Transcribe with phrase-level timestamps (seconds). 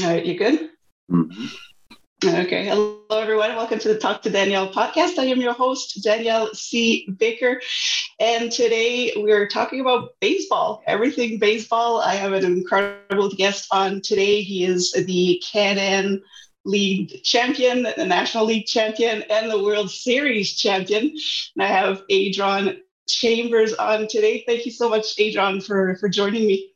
[0.00, 0.70] All right, you good?
[1.10, 1.46] Mm-hmm.
[2.24, 2.64] Okay.
[2.64, 3.54] Hello, everyone.
[3.56, 5.18] Welcome to the Talk to Danielle podcast.
[5.18, 7.06] I am your host, Danielle C.
[7.18, 7.60] Baker.
[8.18, 12.00] And today we're talking about baseball, everything baseball.
[12.00, 14.40] I have an incredible guest on today.
[14.40, 16.22] He is the Can-Am
[16.64, 21.02] League champion, the National League champion, and the World Series champion.
[21.54, 22.78] And I have Adron
[23.08, 24.42] Chambers on today.
[24.46, 26.71] Thank you so much, Adron, for, for joining me.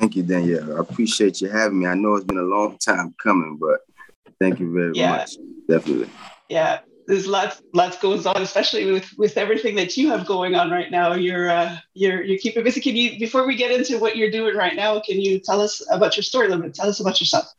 [0.00, 0.76] Thank you, Danielle.
[0.76, 1.86] I appreciate you having me.
[1.86, 3.80] I know it's been a long time coming, but
[4.40, 5.10] Thank you very yeah.
[5.10, 5.36] much.
[5.68, 6.08] Definitely.
[6.48, 10.70] Yeah, there's lots lots goes on, especially with with everything that you have going on
[10.70, 11.12] right now.
[11.12, 12.80] You're uh, you're you're keeping busy.
[12.80, 14.98] Can you before we get into what you're doing right now?
[15.00, 16.74] Can you tell us about your story a little bit?
[16.74, 17.52] Tell us about yourself.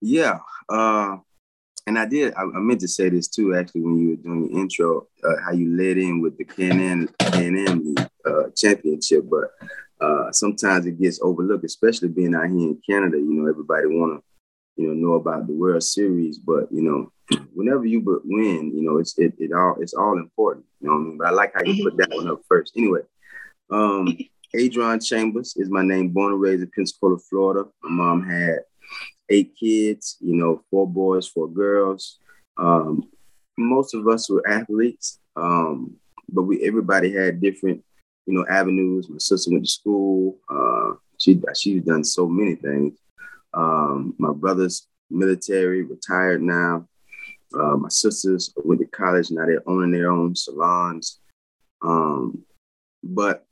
[0.00, 0.38] Yeah,
[0.70, 1.18] uh,
[1.86, 2.32] and I did.
[2.34, 5.42] I, I, meant to say this too, actually, when you were doing the intro, uh,
[5.44, 9.50] how you led in with the Can-Am Can-Am uh, championship, but
[10.00, 13.16] uh, sometimes it gets overlooked, especially being out here in Canada.
[13.18, 14.30] You know, everybody want to
[14.80, 16.38] you know, know about the World Series.
[16.38, 17.12] But you know,
[17.54, 20.64] whenever you but win, you know, it's it, it all it's all important.
[20.80, 21.18] You know what I mean?
[21.18, 22.72] But I like how you put that one up first.
[22.76, 23.00] Anyway,
[23.70, 24.16] um,
[24.54, 26.08] Adron Chambers is my name.
[26.08, 27.68] Born and raised in Pensacola, Florida.
[27.82, 28.60] My mom had
[29.28, 30.16] eight kids.
[30.20, 32.18] You know, four boys, four girls.
[32.56, 33.08] Um,
[33.58, 35.96] most of us were athletes, um,
[36.28, 37.84] but we everybody had different,
[38.30, 39.08] you know, avenues.
[39.08, 40.38] My sister went to school.
[40.48, 42.96] Uh, she she's done so many things.
[43.52, 46.86] Um, my brother's military, retired now.
[47.52, 51.18] Uh, my sisters went to college, now they're owning their own salons.
[51.82, 52.44] Um,
[53.02, 53.44] but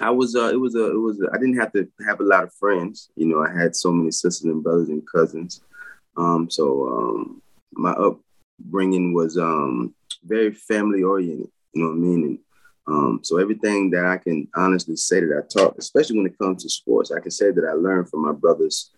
[0.00, 2.44] I was, uh, it was a, it was, I didn't have to have a lot
[2.44, 3.10] of friends.
[3.16, 5.62] You know, I had so many sisters and brothers and cousins.
[6.16, 11.50] Um, so um, my upbringing was um, very family oriented.
[11.72, 12.22] You know what I mean?
[12.24, 12.38] And
[12.88, 16.62] um, so everything that I can honestly say that I taught, especially when it comes
[16.62, 18.92] to sports, I can say that I learned from my brothers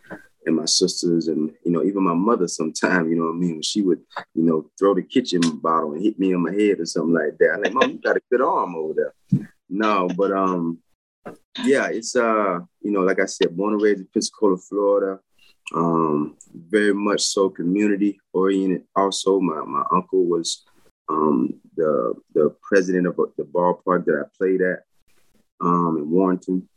[0.45, 3.53] and my sisters and you know even my mother sometimes you know what i mean?
[3.55, 4.01] When she would
[4.35, 7.37] you know throw the kitchen bottle and hit me on my head or something like
[7.39, 7.53] that.
[7.55, 9.49] I'm like mom you got a good arm over there.
[9.69, 10.79] No but um
[11.65, 15.21] yeah it's uh you know like i said born and raised in pensacola florida.
[15.75, 20.65] Um very much so community oriented also my, my uncle was
[21.09, 24.81] um the the president of the ballpark that i played at
[25.61, 26.69] um in Warrington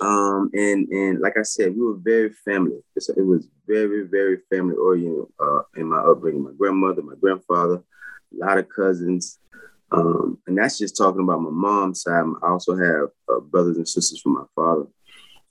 [0.00, 2.78] um, and and like I said, we were very family.
[2.96, 6.44] It was very very family oriented uh, in my upbringing.
[6.44, 7.82] My grandmother, my grandfather,
[8.32, 9.38] a lot of cousins,
[9.90, 12.24] um, and that's just talking about my mom's side.
[12.42, 14.86] I also have uh, brothers and sisters from my father,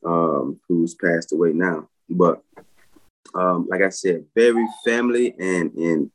[0.06, 1.90] um, who's passed away now.
[2.09, 2.41] But
[3.36, 6.12] um, like I said, very family and and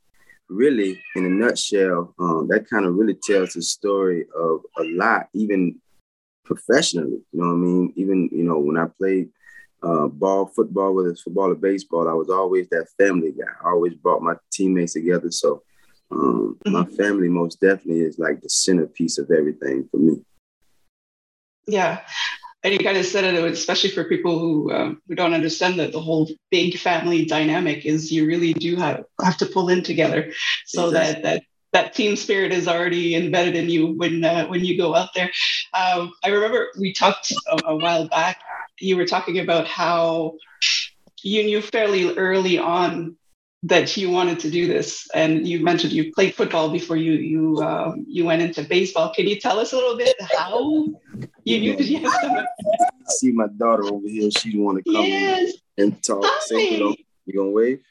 [0.52, 5.28] really in a nutshell, um, that kind of really tells the story of a lot,
[5.34, 5.80] even
[6.44, 7.20] professionally.
[7.32, 7.92] You know what I mean?
[7.96, 9.30] Even you know when I played
[9.82, 13.52] uh, ball, football, whether it's football or baseball, I was always that family guy.
[13.64, 15.30] I always brought my teammates together.
[15.30, 15.62] So
[16.10, 16.94] um, my mm-hmm.
[16.94, 20.22] family most definitely is like the centerpiece of everything for me.
[21.66, 22.00] Yeah.
[22.64, 25.92] And you kind of said it, especially for people who um, who don't understand that
[25.92, 30.32] the whole big family dynamic is you really do have have to pull in together,
[30.64, 31.22] so exactly.
[31.22, 31.42] that that
[31.72, 35.30] that team spirit is already embedded in you when uh, when you go out there.
[35.74, 38.40] Um, I remember we talked a, a, while back.
[38.78, 40.34] You were talking about how
[41.22, 43.16] you knew fairly early on
[43.64, 47.62] that you wanted to do this, and you mentioned you played football before you you
[47.62, 49.12] um, you went into baseball.
[49.14, 50.88] Can you tell us a little bit how
[51.44, 52.08] you knew that you
[53.08, 54.30] See my daughter over here.
[54.30, 55.54] She want to come yes.
[55.76, 56.22] and talk.
[56.24, 56.40] Hi.
[56.46, 56.94] Say hello.
[57.26, 57.82] You gonna wave?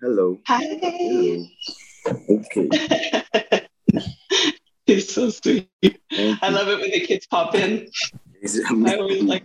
[0.00, 0.38] Hello.
[0.46, 0.78] Hi.
[0.80, 1.46] Hello.
[2.28, 2.68] Okay.
[4.86, 5.68] He's so sweet.
[6.12, 7.88] I love it when the kids pop in.
[8.44, 9.44] I always like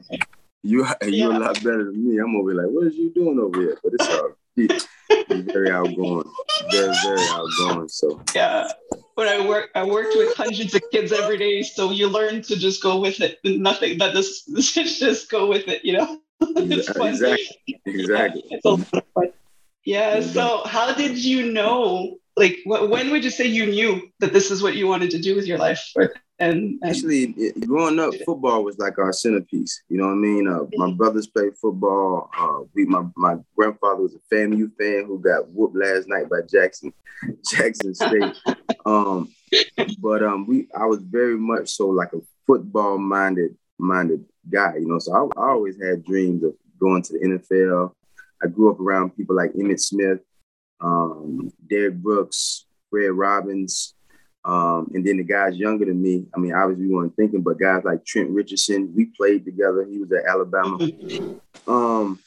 [0.64, 1.28] You you're yeah.
[1.28, 2.18] a lot better than me.
[2.18, 3.78] I'm over like, what is you doing over here?
[3.84, 6.32] But it's all very outgoing.
[6.72, 7.88] Very, very outgoing.
[7.90, 8.68] So yeah.
[9.16, 11.64] But I work I worked with hundreds of kids every day.
[11.64, 13.40] So you learn to just go with it.
[13.44, 16.20] Nothing but this, this just go with it, you know?
[16.42, 17.10] it's fun.
[17.10, 17.80] Exactly.
[17.86, 18.44] Exactly.
[18.46, 19.34] Yeah, it's all fun.
[19.84, 20.22] Yeah.
[20.22, 24.52] So how did you know like wh- when would you say you knew that this
[24.52, 25.84] is what you wanted to do with your life?
[25.96, 27.34] And, and actually
[27.66, 30.48] growing up football was like our centerpiece you know what i mean?
[30.48, 35.20] Uh, my brothers played football uh, we, my, my grandfather was a famu fan who
[35.20, 36.94] got whooped last night by jackson
[37.50, 38.36] jackson state.
[38.86, 39.34] Um,
[40.00, 44.88] but um, we i was very much so like a football minded minded guy you
[44.88, 45.00] know?
[45.00, 47.92] So I, I always had dreams of going to the nfl
[48.44, 50.20] i grew up around people like emmitt smith
[50.82, 53.94] um, Derrick Brooks, Fred Robbins,
[54.46, 56.26] um, and then the guys younger than me.
[56.36, 59.86] I mean, obviously we weren't thinking, but guys like Trent Richardson, we played together.
[59.90, 60.80] He was at Alabama.
[61.68, 62.20] Um,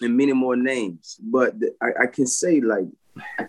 [0.00, 1.16] and many more names.
[1.22, 2.86] But I, I can say like
[3.38, 3.46] I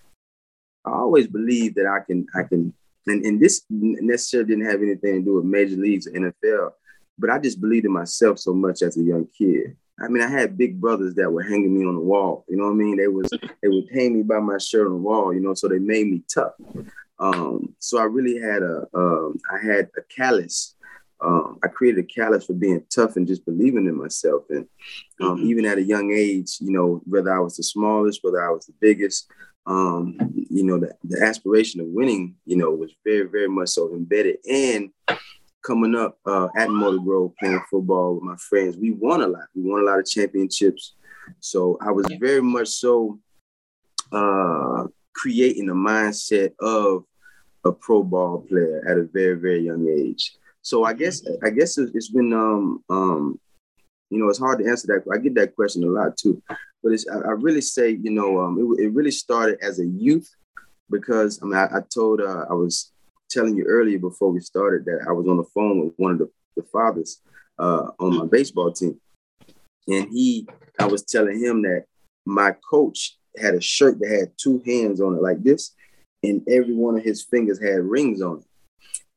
[0.85, 2.73] always believe that I can I can
[3.07, 6.71] and, and this necessarily didn't have anything to do with major leagues or NFL,
[7.19, 9.75] but I just believed in myself so much as a young kid.
[9.99, 12.45] I mean, I had big brothers that were hanging me on the wall.
[12.49, 12.97] You know what I mean?
[12.97, 15.33] They was they would hang me by my shirt on the wall.
[15.33, 16.53] You know, so they made me tough.
[17.17, 20.75] Um, so I really had a um, I had a callus.
[21.21, 24.43] Um, I created a callus for being tough and just believing in myself.
[24.49, 24.67] And
[25.21, 25.45] um, mm-hmm.
[25.47, 28.65] even at a young age, you know, whether I was the smallest, whether I was
[28.65, 29.27] the biggest,
[29.65, 30.17] um,
[30.49, 34.37] you know, the, the aspiration of winning, you know, was very, very much so embedded.
[34.47, 34.91] And
[35.65, 39.47] coming up uh, at Motor Grove playing football with my friends, we won a lot.
[39.55, 40.93] We won a lot of championships.
[41.39, 43.19] So I was very much so
[44.11, 44.85] uh,
[45.15, 47.05] creating a mindset of
[47.65, 50.35] a pro ball player at a very, very young age.
[50.61, 53.39] So I guess I guess it's been um um
[54.09, 55.03] you know it's hard to answer that.
[55.13, 56.41] I get that question a lot too,
[56.81, 59.85] but it's I, I really say you know um it, it really started as a
[59.85, 60.27] youth
[60.89, 62.91] because I mean I, I told uh, I was
[63.35, 66.19] telling you earlier before we started that I was on the phone with one of
[66.19, 67.21] the, the fathers
[67.59, 68.99] uh, on my baseball team,
[69.87, 70.47] and he
[70.79, 71.85] I was telling him that
[72.25, 75.73] my coach had a shirt that had two hands on it like this,
[76.23, 78.45] and every one of his fingers had rings on it.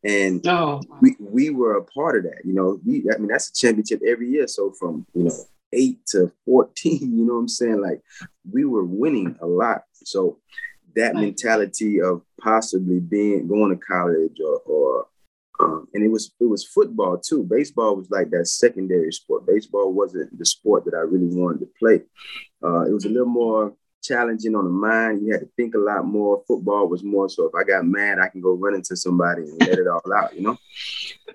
[0.04, 0.80] And oh.
[1.00, 2.44] we, we were a part of that.
[2.44, 4.46] You know, we I mean that's a championship every year.
[4.48, 5.34] So from you know
[5.72, 7.80] eight to 14, you know what I'm saying?
[7.80, 8.02] Like
[8.50, 9.82] we were winning a lot.
[9.92, 10.38] So
[10.94, 11.22] that right.
[11.22, 15.06] mentality of possibly being going to college or or
[15.60, 17.42] um, and it was it was football too.
[17.42, 19.46] Baseball was like that secondary sport.
[19.46, 22.02] Baseball wasn't the sport that I really wanted to play.
[22.62, 25.22] Uh, it was a little more challenging on the mind.
[25.22, 26.42] You had to think a lot more.
[26.46, 29.60] Football was more so if I got mad, I can go run into somebody and
[29.60, 30.56] let it all out, you know?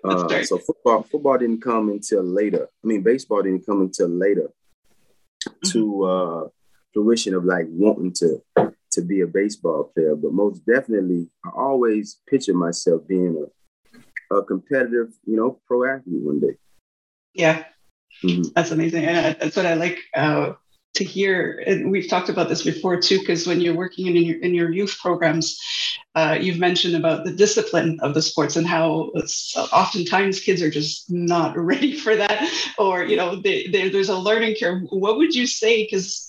[0.03, 2.67] Uh, so football football didn't come until later.
[2.83, 4.49] I mean, baseball didn't come until later
[5.47, 5.69] mm-hmm.
[5.69, 6.47] to uh,
[6.93, 8.41] fruition of like wanting to
[8.93, 10.15] to be a baseball player.
[10.15, 13.45] But most definitely, I always picture myself being
[14.31, 16.55] a, a competitive, you know, pro athlete one day.
[17.33, 17.63] Yeah,
[18.23, 18.49] mm-hmm.
[18.55, 19.99] that's amazing, and that's what I like.
[20.15, 20.53] Uh,
[20.95, 24.39] to hear and we've talked about this before too because when you're working in your
[24.41, 25.57] in your youth programs
[26.15, 29.11] uh, you've mentioned about the discipline of the sports and how
[29.71, 32.47] oftentimes kids are just not ready for that
[32.77, 36.27] or you know they, they, there's a learning curve what would you say because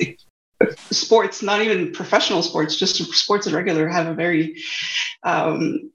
[0.91, 4.57] sports not even professional sports just sports in regular have a very
[5.23, 5.91] um,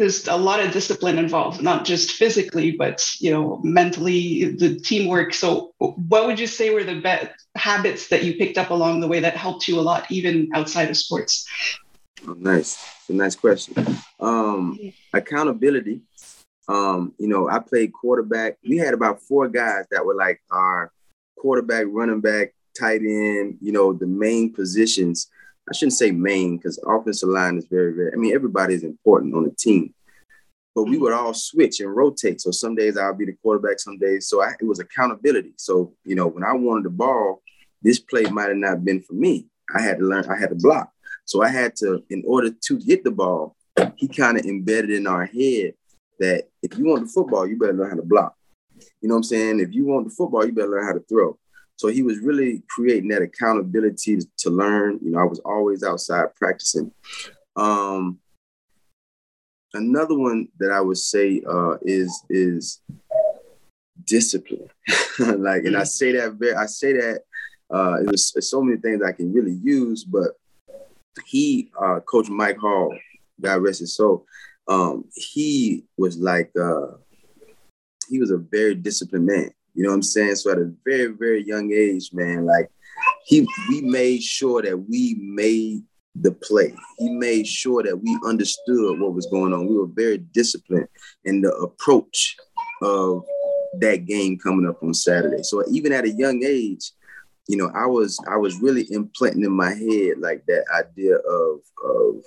[0.00, 5.34] there's a lot of discipline involved, not just physically, but you know, mentally, the teamwork.
[5.34, 9.08] So, what would you say were the best habits that you picked up along the
[9.08, 11.46] way that helped you a lot, even outside of sports?
[12.26, 13.86] Oh, nice, it's a nice question.
[14.18, 14.78] Um,
[15.12, 16.00] accountability.
[16.66, 18.56] Um, you know, I played quarterback.
[18.66, 20.92] We had about four guys that were like our
[21.36, 23.58] quarterback, running back, tight end.
[23.60, 25.28] You know, the main positions
[25.70, 29.34] I shouldn't say main because offensive line is very, very, I mean, everybody is important
[29.34, 29.94] on the team.
[30.74, 31.02] But we mm-hmm.
[31.02, 32.40] would all switch and rotate.
[32.40, 34.28] So some days I'll be the quarterback, some days.
[34.28, 35.52] So I, it was accountability.
[35.56, 37.42] So, you know, when I wanted the ball,
[37.82, 39.46] this play might have not been for me.
[39.74, 40.90] I had to learn, I had to block.
[41.24, 43.56] So I had to, in order to get the ball,
[43.96, 45.74] he kind of embedded in our head
[46.18, 48.34] that if you want the football, you better learn how to block.
[49.00, 49.60] You know what I'm saying?
[49.60, 51.38] If you want the football, you better learn how to throw.
[51.80, 54.98] So he was really creating that accountability to learn.
[55.02, 56.92] You know, I was always outside practicing.
[57.56, 58.18] Um,
[59.72, 62.82] another one that I would say uh, is is
[64.04, 64.68] discipline.
[65.18, 67.22] like, and I say that very, I say that
[67.72, 70.32] uh, it was so many things I can really use, but
[71.24, 72.94] he, uh, Coach Mike Hall,
[73.40, 74.26] God rest his soul,
[74.68, 76.88] um, he was like, uh,
[78.10, 79.50] he was a very disciplined man.
[79.80, 80.36] You know what I'm saying?
[80.36, 82.70] So at a very, very young age, man, like
[83.24, 85.84] he we made sure that we made
[86.14, 86.74] the play.
[86.98, 89.66] He made sure that we understood what was going on.
[89.66, 90.88] We were very disciplined
[91.24, 92.36] in the approach
[92.82, 93.24] of
[93.78, 95.42] that game coming up on Saturday.
[95.44, 96.92] So even at a young age,
[97.48, 101.60] you know, I was I was really implanting in my head like that idea of
[101.82, 102.22] of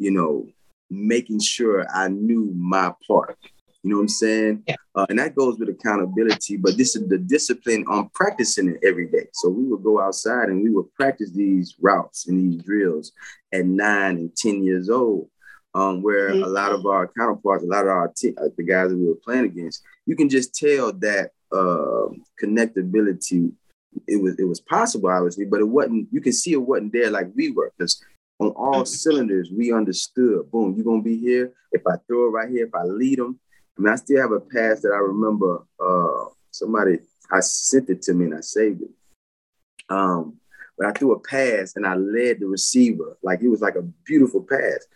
[0.00, 0.48] you know
[0.90, 3.38] making sure I knew my part.
[3.82, 4.64] You know what I'm saying?
[4.66, 4.76] Yeah.
[4.94, 9.06] Uh, and that goes with accountability, but this is the discipline on practicing it every
[9.06, 9.28] day.
[9.32, 13.12] So we would go outside and we would practice these routes and these drills
[13.52, 15.28] at nine and 10 years old.
[15.74, 16.42] Um, where mm-hmm.
[16.42, 19.20] a lot of our counterparts, a lot of our uh, the guys that we were
[19.22, 22.08] playing against, you can just tell that uh,
[22.42, 23.52] connectability.
[24.08, 26.08] It was it was possible, obviously, but it wasn't.
[26.10, 28.02] You can see it wasn't there like we were because
[28.40, 28.84] on all mm-hmm.
[28.84, 30.50] cylinders we understood.
[30.50, 31.52] Boom, you're gonna be here.
[31.70, 33.38] If I throw it right here, if I lead them,
[33.78, 35.64] I mean, I still have a pass that I remember.
[35.78, 36.98] Uh, somebody
[37.30, 38.90] I sent it to me and I saved it.
[39.88, 40.38] Um,
[40.76, 43.16] but I threw a pass and I led the receiver.
[43.22, 44.86] Like it was like a beautiful pass.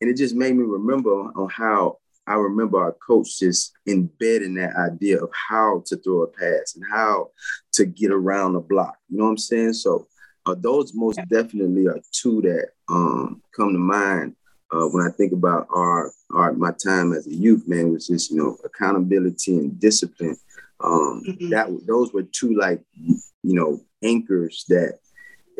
[0.00, 4.74] And it just made me remember on how I remember our coach just embedding that
[4.76, 7.30] idea of how to throw a pass and how
[7.74, 8.96] to get around the block.
[9.08, 9.72] You know what I'm saying?
[9.74, 10.06] So
[10.46, 14.36] uh, those most definitely are two that um, come to mind
[14.72, 18.30] uh, when I think about our, our my time as a youth man, was just
[18.30, 20.36] you know accountability and discipline.
[20.82, 21.50] Um, mm-hmm.
[21.50, 24.98] That those were two like you know anchors that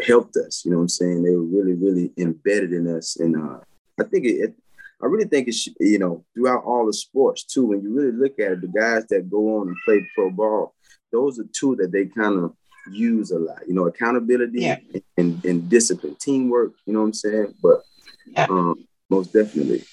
[0.07, 0.65] helped us.
[0.65, 1.23] You know what I'm saying?
[1.23, 3.61] They were really really embedded in us, and uh,
[4.01, 4.55] I think it, it
[5.03, 7.67] I really think it's you know throughout all the sports too.
[7.67, 10.75] When you really look at it, the guys that go on and play pro ball,
[11.11, 12.55] those are two that they kind of
[12.91, 13.61] use a lot.
[13.69, 14.79] You know, accountability yeah.
[15.19, 16.73] and, and discipline, teamwork.
[16.87, 17.55] You know what I'm saying?
[17.63, 17.83] But
[18.27, 18.47] yeah.
[18.49, 19.85] um, most definitely.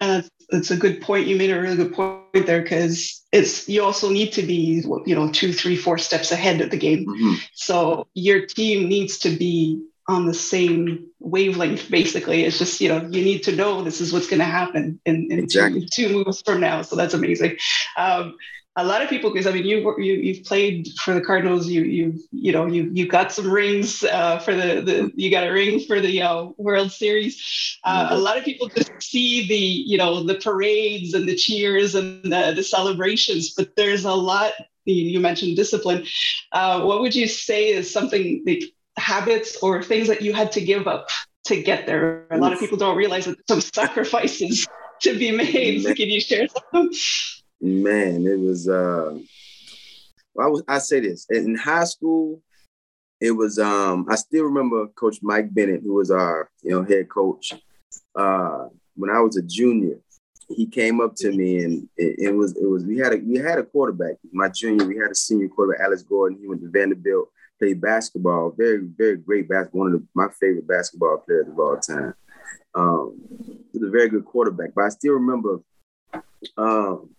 [0.00, 1.26] And it's a good point.
[1.26, 5.14] You made a really good point there because it's you also need to be you
[5.14, 7.06] know two, three, four steps ahead of the game.
[7.06, 7.34] Mm-hmm.
[7.54, 13.00] So your team needs to be on the same wavelength basically it's just you know
[13.10, 15.80] you need to know this is what's going to happen in, in exactly.
[15.80, 17.56] two, two moves from now so that's amazing
[17.96, 18.36] um,
[18.76, 21.82] a lot of people because i mean you, you you've played for the cardinals you
[21.82, 25.52] you you know you you got some rings uh, for the the you got a
[25.52, 29.96] ring for the uh, world series uh, a lot of people just see the you
[29.96, 34.52] know the parades and the cheers and the, the celebrations but there's a lot
[34.84, 36.04] you mentioned discipline
[36.52, 38.62] uh, what would you say is something that
[38.96, 41.08] habits or things that you had to give up
[41.44, 42.26] to get there?
[42.30, 44.66] A lot of people don't realize that some sacrifices
[45.02, 45.82] to be made.
[45.82, 46.90] So can you share some?
[47.64, 48.68] Man, it was.
[48.68, 49.18] Uh,
[50.38, 52.42] I, was, I say this in high school.
[53.20, 53.58] It was.
[53.58, 57.54] Um, I still remember Coach Mike Bennett, who was our you know head coach.
[58.14, 59.98] Uh, when I was a junior,
[60.48, 63.38] he came up to me and it, it, was it was we had a we
[63.38, 64.16] had a quarterback.
[64.32, 66.38] My junior, we had a senior quarterback, Alex Gordon.
[66.38, 70.66] He went to Vanderbilt played basketball, very, very great basketball, one of the, my favorite
[70.66, 72.14] basketball players of all time.
[72.74, 73.16] Um,
[73.72, 75.60] he was a very good quarterback, but I still remember
[76.56, 77.10] um,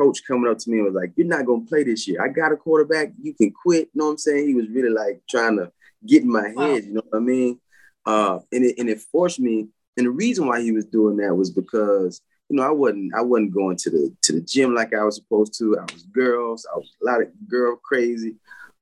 [0.00, 2.22] coach coming up to me and was like, You're not gonna play this year.
[2.22, 3.90] I got a quarterback, you can quit.
[3.92, 4.48] You know what I'm saying?
[4.48, 5.70] He was really like trying to
[6.06, 6.74] get in my head, wow.
[6.74, 7.60] you know what I mean?
[8.06, 11.34] Uh, and it and it forced me, and the reason why he was doing that
[11.34, 14.92] was because you know, I wasn't I wasn't going to the to the gym like
[14.92, 15.78] I was supposed to.
[15.78, 18.36] I was girls, I was a lot of girl crazy.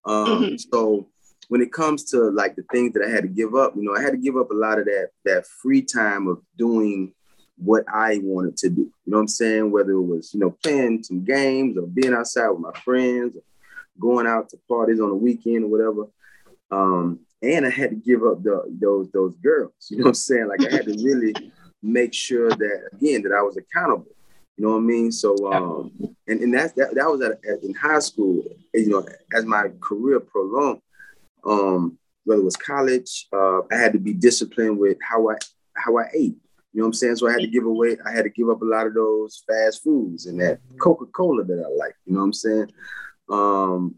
[0.07, 0.57] Um, mm-hmm.
[0.73, 1.09] So
[1.49, 3.95] when it comes to like the things that I had to give up, you know,
[3.95, 7.13] I had to give up a lot of that that free time of doing
[7.59, 8.83] what I wanted to do.
[8.83, 9.71] You know what I'm saying?
[9.71, 13.43] Whether it was, you know, playing some games or being outside with my friends or
[14.01, 16.07] going out to parties on the weekend or whatever.
[16.71, 19.73] Um, and I had to give up the, those those girls.
[19.91, 20.49] You know what I'm saying?
[20.49, 21.35] Like I had to really
[21.83, 24.15] make sure that again that I was accountable.
[24.57, 25.13] You know what I mean?
[25.13, 25.93] So, um,
[26.27, 28.43] and, and that's, that, that was at, at, in high school,
[28.75, 30.81] you know, as my career prolonged,
[31.47, 35.37] um, whether it was college, uh, I had to be disciplined with how I,
[35.77, 36.37] how I ate.
[36.73, 37.17] You know what I'm saying?
[37.17, 39.43] So I had to give away, I had to give up a lot of those
[39.47, 41.95] fast foods and that Coca-Cola that I like.
[42.05, 42.73] You know what I'm saying?
[43.31, 43.95] Um,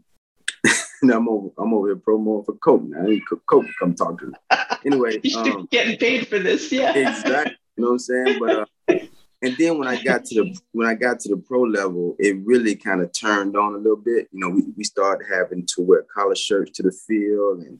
[1.03, 2.83] now I'm over, I'm over here promoting for Coke.
[2.83, 4.33] Now I need Coke to come talk to me.
[4.83, 6.91] Anyway, um, getting paid for this, yeah.
[6.95, 7.55] Exactly.
[7.75, 8.39] You know what I'm saying?
[8.39, 8.95] But uh,
[9.43, 12.37] and then when I got to the when I got to the pro level, it
[12.43, 14.27] really kind of turned on a little bit.
[14.31, 17.79] You know, we, we started having to wear collar shirts to the field, and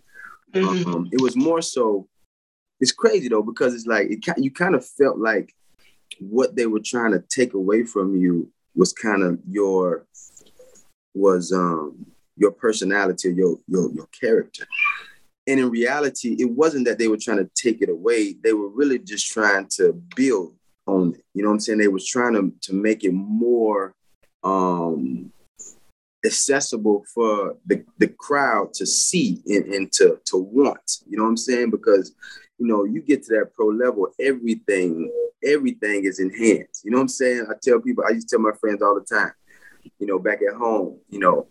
[0.53, 0.91] mm-hmm.
[0.91, 2.07] um, it was more so.
[2.81, 5.55] It's crazy though because it's like it you kind of felt like
[6.19, 10.05] what they were trying to take away from you was kind of your
[11.13, 14.65] was um your personality, your your your character.
[15.47, 18.33] And in reality, it wasn't that they were trying to take it away.
[18.33, 20.55] They were really just trying to build
[20.88, 21.23] on it.
[21.33, 21.79] You know what I'm saying?
[21.79, 23.95] They was trying to, to make it more
[24.43, 25.31] um,
[26.23, 30.97] accessible for the, the crowd to see and, and to, to want.
[31.07, 31.71] You know what I'm saying?
[31.71, 32.13] Because,
[32.62, 35.12] you know, you get to that pro level, everything,
[35.44, 36.86] everything is enhanced.
[36.86, 37.48] You know what I'm saying?
[37.50, 39.32] I tell people, I used to tell my friends all the time,
[39.98, 41.48] you know, back at home, you know,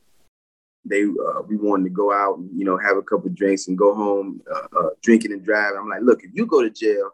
[0.85, 3.76] they uh, we wanted to go out and you know have a couple drinks and
[3.76, 5.79] go home uh, uh, drinking and driving.
[5.79, 7.11] I'm like, look, if you go to jail,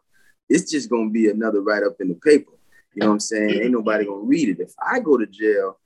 [0.48, 2.52] it's just gonna be another write up in the paper.
[2.94, 3.62] You know what I'm saying?
[3.62, 4.60] Ain't nobody gonna read it.
[4.60, 5.80] If I go to jail,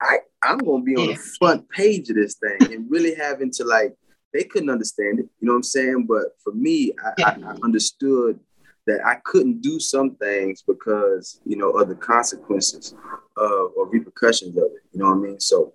[0.00, 3.64] I I'm gonna be on the front page of this thing and really having to
[3.64, 3.96] like
[4.32, 5.26] they couldn't understand it.
[5.40, 6.06] You know what I'm saying?
[6.08, 8.38] But for me, I, I, I understood
[8.86, 12.94] that I couldn't do some things because you know of the consequences
[13.36, 14.82] of or repercussions of it.
[14.92, 15.40] You know what I mean?
[15.40, 15.72] So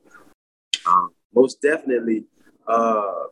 [0.87, 2.25] um, most definitely,
[2.67, 3.25] uh,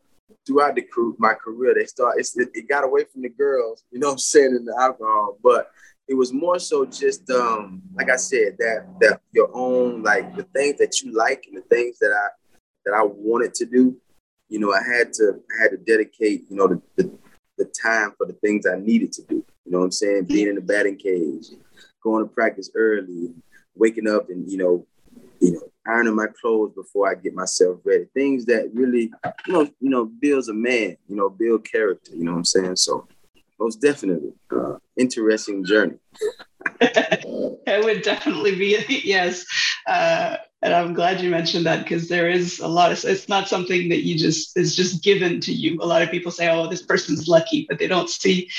[0.46, 4.00] throughout the crew, my career, they start it, it got away from the girls, you
[4.00, 5.72] know what I'm saying, and the alcohol, but
[6.08, 10.44] it was more so just um, like I said, that that your own like the
[10.44, 12.28] things that you like and the things that I
[12.86, 13.96] that I wanted to do.
[14.50, 17.12] You know, I had to I had to dedicate, you know, the, the,
[17.58, 19.36] the time for the things I needed to do.
[19.66, 20.26] You know what I'm saying?
[20.26, 21.48] Being in the batting cage,
[22.04, 23.34] going to practice early,
[23.76, 24.86] waking up and, you know,
[25.40, 28.06] you know, ironing my clothes before I get myself ready.
[28.14, 29.12] Things that really,
[29.48, 32.46] you know, you know, builds a man, you know, build character, you know what I'm
[32.46, 32.76] saying?
[32.76, 33.08] So
[33.60, 34.34] most definitely.
[34.52, 35.98] Uh, interesting journey.
[36.82, 39.46] it would definitely be, yes.
[39.88, 43.48] Uh, and I'm glad you mentioned that because there is a lot of, it's not
[43.48, 45.80] something that you just, is just given to you.
[45.82, 48.50] A lot of people say, oh, this person's lucky, but they don't see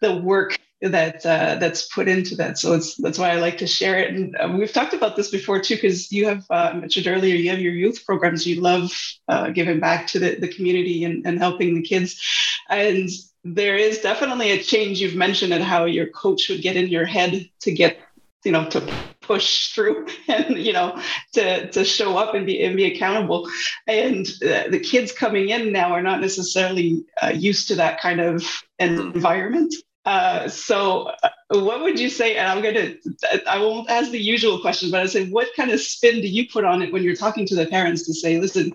[0.00, 2.58] the work that uh, that's put into that.
[2.58, 4.12] So it's that's why I like to share it.
[4.12, 7.50] And uh, we've talked about this before too, because you have uh, mentioned earlier you
[7.50, 8.46] have your youth programs.
[8.46, 8.90] You love
[9.28, 12.20] uh, giving back to the, the community and, and helping the kids.
[12.68, 13.08] And
[13.44, 15.00] there is definitely a change.
[15.00, 17.98] You've mentioned it how your coach would get in your head to get
[18.44, 21.00] you know to push through and you know
[21.32, 23.48] to to show up and be and be accountable
[23.86, 28.20] and uh, the kids coming in now are not necessarily uh, used to that kind
[28.20, 28.44] of
[28.80, 29.72] environment
[30.04, 32.36] uh, so, uh, what would you say?
[32.36, 35.70] And I'm going to, I won't ask the usual question, but I say, what kind
[35.70, 38.40] of spin do you put on it when you're talking to the parents to say,
[38.40, 38.72] listen,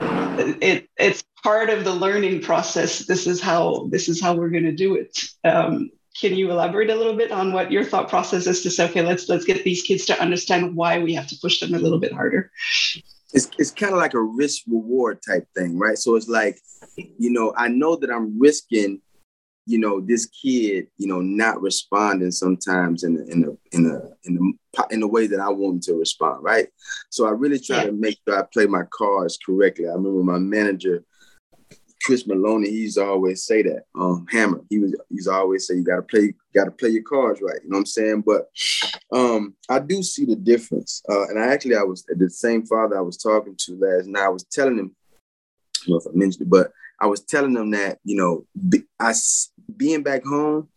[0.00, 3.06] it it's part of the learning process.
[3.06, 5.18] This is how this is how we're going to do it.
[5.44, 8.84] Um, can you elaborate a little bit on what your thought process is to say,
[8.88, 11.78] okay, let's let's get these kids to understand why we have to push them a
[11.78, 12.50] little bit harder?
[13.32, 15.98] It's it's kind of like a risk reward type thing, right?
[15.98, 16.60] So it's like,
[16.96, 19.00] you know, I know that I'm risking
[19.66, 24.16] you know this kid you know not responding sometimes in the in the in the
[24.24, 26.68] in the in the way that I want him to respond right?
[27.10, 27.86] So I really try yeah.
[27.86, 29.86] to make sure I play my cards correctly.
[29.86, 31.04] I remember my manager
[32.04, 34.60] Chris Maloney he used to always say that um hammer.
[34.68, 37.60] He was he's always say you got to play got to play your cards right
[37.62, 38.24] you know what I'm saying?
[38.26, 38.50] But
[39.12, 42.98] um I do see the difference uh, and I actually I was the same father
[42.98, 46.18] I was talking to last night I was telling him I don't know if I
[46.18, 48.46] mentioned it but I was telling them that you know
[49.00, 49.12] I
[49.76, 50.68] being back home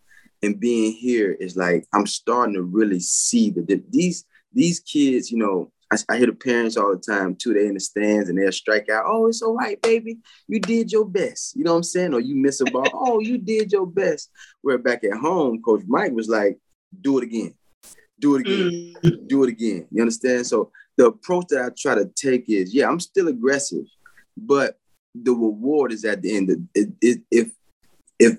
[0.43, 5.37] and being here is like I'm starting to really see that these these kids, you
[5.37, 7.53] know, I, I, hear the parents all the time too.
[7.53, 9.05] They in the stands and they'll strike out.
[9.07, 10.17] Oh, it's all right, baby.
[10.47, 11.55] You did your best.
[11.55, 12.13] You know what I'm saying?
[12.13, 12.87] Or you miss a ball.
[12.93, 14.31] oh, you did your best.
[14.61, 16.59] Where back at home, Coach Mike was like,
[17.01, 17.53] do it again.
[18.19, 18.95] Do it again.
[19.03, 19.27] Mm.
[19.27, 19.87] Do it again.
[19.91, 20.47] You understand?
[20.47, 23.85] So the approach that I try to take is, yeah, I'm still aggressive,
[24.35, 24.79] but
[25.13, 26.69] the reward is at the end.
[26.73, 27.51] It, it, if
[28.19, 28.37] if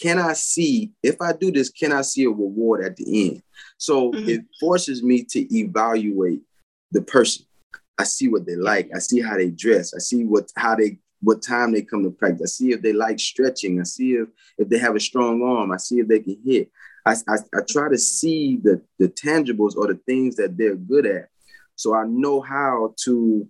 [0.00, 3.42] can I see if I do this, can I see a reward at the end?
[3.78, 4.28] So mm-hmm.
[4.28, 6.42] it forces me to evaluate
[6.90, 7.46] the person.
[7.98, 8.90] I see what they like.
[8.94, 9.94] I see how they dress.
[9.94, 12.42] I see what how they what time they come to practice.
[12.42, 13.80] I see if they like stretching.
[13.80, 14.28] I see if
[14.58, 15.70] if they have a strong arm.
[15.70, 16.70] I see if they can hit.
[17.06, 21.06] I, I, I try to see the the tangibles or the things that they're good
[21.06, 21.28] at,
[21.76, 23.48] so I know how to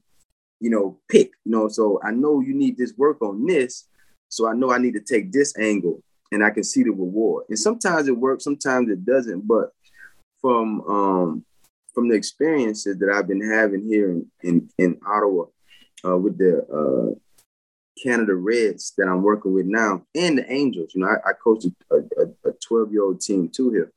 [0.64, 3.86] you know, pick, you know, so I know you need this work on this.
[4.30, 6.02] So I know I need to take this angle
[6.34, 7.44] and I can see the reward.
[7.48, 9.46] And sometimes it works, sometimes it doesn't.
[9.46, 9.70] But
[10.40, 11.44] from um
[11.94, 15.44] from the experiences that I've been having here in in, in Ottawa
[16.04, 17.14] uh, with the uh,
[18.02, 21.64] Canada Reds that I'm working with now and the Angels, you know, I, I coach
[21.90, 21.96] a,
[22.48, 23.92] a 12 year old team too here.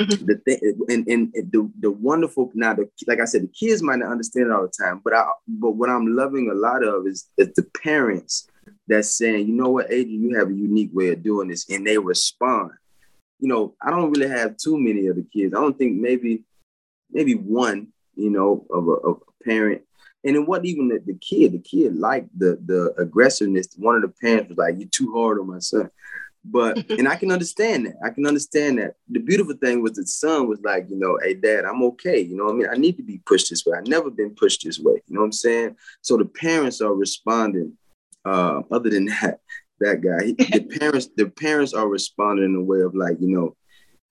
[0.00, 0.26] Mm-hmm.
[0.26, 3.98] The thing and, and the the wonderful now the like I said the kids might
[3.98, 7.06] not understand it all the time but I but what I'm loving a lot of
[7.06, 8.48] is, is the parents
[8.86, 11.86] that's saying you know what Adron you have a unique way of doing this and
[11.86, 12.70] they respond
[13.38, 16.44] you know I don't really have too many of the kids I don't think maybe
[17.10, 19.82] maybe one you know of a, of a parent
[20.24, 24.02] and it wasn't even the, the kid the kid liked the the aggressiveness one of
[24.02, 25.90] the parents was like you're too hard on my son
[26.44, 27.96] but and I can understand that.
[28.04, 28.94] I can understand that.
[29.08, 32.20] The beautiful thing was the son was like, you know, hey dad, I'm okay.
[32.20, 32.68] You know I mean?
[32.70, 33.76] I need to be pushed this way.
[33.76, 35.02] I've never been pushed this way.
[35.06, 35.76] You know what I'm saying?
[36.02, 37.76] So the parents are responding.
[38.24, 39.40] Uh, other than that,
[39.80, 43.28] that guy, he, the parents, the parents are responding in a way of like, you
[43.28, 43.56] know,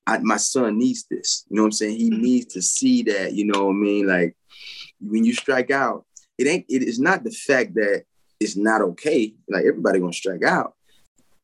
[0.07, 1.45] I, my son needs this.
[1.49, 1.97] You know what I'm saying?
[1.97, 2.21] He mm-hmm.
[2.21, 4.07] needs to see that, you know what I mean?
[4.07, 4.35] Like
[4.99, 6.05] when you strike out,
[6.37, 8.03] it ain't it is not the fact that
[8.39, 9.33] it's not okay.
[9.49, 10.73] Like everybody gonna strike out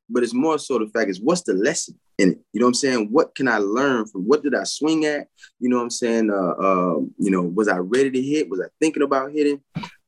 [0.09, 2.39] but it's more so the fact is what's the lesson in it?
[2.53, 3.09] You know what I'm saying?
[3.11, 5.27] What can I learn from what did I swing at?
[5.59, 6.29] You know what I'm saying?
[6.29, 8.49] Uh, uh, you know, was I ready to hit?
[8.49, 9.61] Was I thinking about hitting?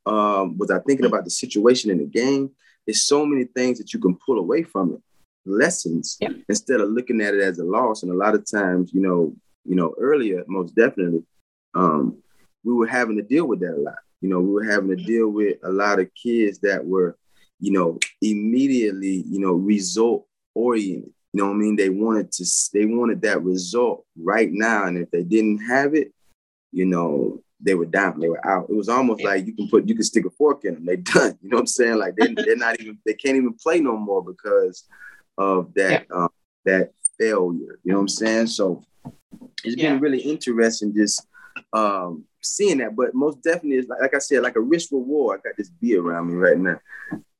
[0.07, 2.51] Um, was I thinking about the situation in the game?
[2.85, 5.01] There's so many things that you can pull away from it,
[5.45, 6.29] lessons, yeah.
[6.47, 8.03] instead of looking at it as a loss.
[8.03, 11.23] And a lot of times, you know, you know, earlier, most definitely,
[11.75, 12.17] um,
[12.63, 13.97] we were having to deal with that a lot.
[14.21, 17.17] You know, we were having to deal with a lot of kids that were
[17.59, 21.11] you know, immediately, you know, result oriented.
[21.33, 21.75] You know what I mean?
[21.75, 24.85] They wanted to, they wanted that result right now.
[24.85, 26.13] And if they didn't have it,
[26.71, 28.69] you know, they were down, they were out.
[28.69, 29.29] It was almost yeah.
[29.29, 31.37] like you can put you can stick a fork in them, they done.
[31.41, 31.97] You know what I'm saying?
[31.97, 34.85] Like they they're not even they can't even play no more because
[35.37, 36.15] of that yeah.
[36.15, 36.29] um,
[36.65, 37.79] that failure.
[37.83, 38.47] You know what I'm saying?
[38.47, 38.83] So
[39.63, 41.25] it's been really interesting just
[41.73, 42.95] um, seeing that.
[42.95, 45.39] But most definitely, it's like, like I said, like a risk reward.
[45.39, 46.79] I got this beer around me right now.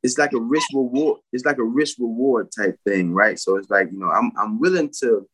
[0.04, 1.20] It's like a risk reward.
[1.34, 3.40] It's like a risk reward type thing, right?
[3.40, 5.28] So it's like you know, I'm I'm willing to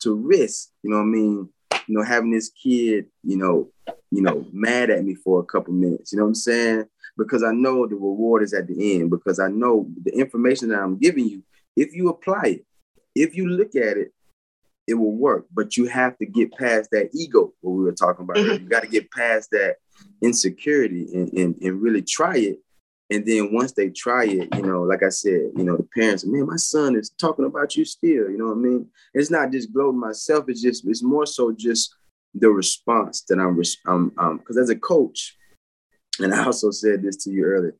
[0.00, 0.70] to risk.
[0.82, 1.48] You know what I mean?
[1.86, 3.70] You know, having this kid, you know,
[4.10, 6.12] you know, mad at me for a couple minutes.
[6.12, 6.84] You know what I'm saying?
[7.16, 9.10] Because I know the reward is at the end.
[9.10, 11.42] Because I know the information that I'm giving you,
[11.76, 12.66] if you apply it,
[13.14, 14.12] if you look at it,
[14.86, 15.46] it will work.
[15.52, 18.36] But you have to get past that ego, what we were talking about.
[18.36, 18.64] Mm-hmm.
[18.64, 19.76] You got to get past that
[20.22, 22.58] insecurity and, and, and really try it.
[23.10, 26.24] And then once they try it, you know, like I said, you know, the parents,
[26.24, 28.30] man, my son is talking about you still.
[28.30, 28.88] You know what I mean?
[29.12, 30.46] It's not just gloating myself.
[30.48, 31.94] It's just, it's more so just
[32.34, 35.36] the response that I'm, um, um, because as a coach,
[36.18, 37.74] and I also said this to you earlier,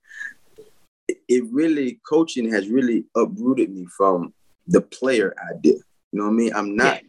[1.09, 4.35] it really coaching has really uprooted me from
[4.67, 5.77] the player idea.
[6.13, 6.53] You know what I mean?
[6.55, 7.01] I'm not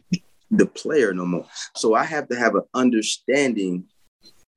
[0.50, 1.46] the player no more.
[1.74, 3.84] So I have to have an understanding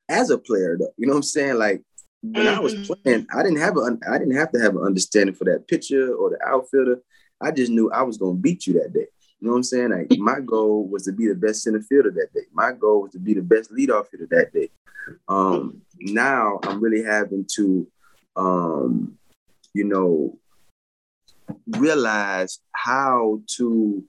[0.10, 0.93] as a player, though.
[0.98, 1.56] You know what I'm saying?
[1.56, 1.84] Like
[2.21, 2.58] when mm-hmm.
[2.58, 2.93] I was mm-hmm.
[3.03, 6.13] playing, I didn't have a I didn't have to have an understanding for that pitcher
[6.13, 7.01] or the outfielder.
[7.41, 9.08] I just knew I was gonna beat you that day.
[9.39, 9.91] You know what I'm saying?
[9.91, 12.47] Like my goal was to be the best center fielder that day.
[12.53, 14.69] My goal was to be the best leadoff hitter that day.
[15.27, 17.88] Um, now I'm really having to,
[18.36, 19.17] um,
[19.73, 20.38] you know,
[21.67, 24.03] realize how to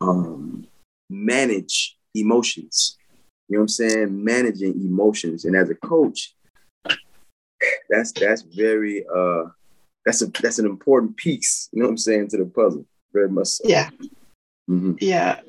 [0.00, 0.66] um,
[1.10, 2.96] manage emotions.
[3.48, 4.24] You know what I'm saying?
[4.24, 5.44] Managing emotions.
[5.44, 6.34] And as a coach,
[7.88, 9.44] that's that's very uh
[10.04, 12.86] that's a that's an important piece, you know what I'm saying, to the puzzle.
[13.12, 13.64] Very much so.
[13.66, 13.90] Yeah.
[14.68, 14.94] Mm-hmm.
[15.00, 15.40] Yeah.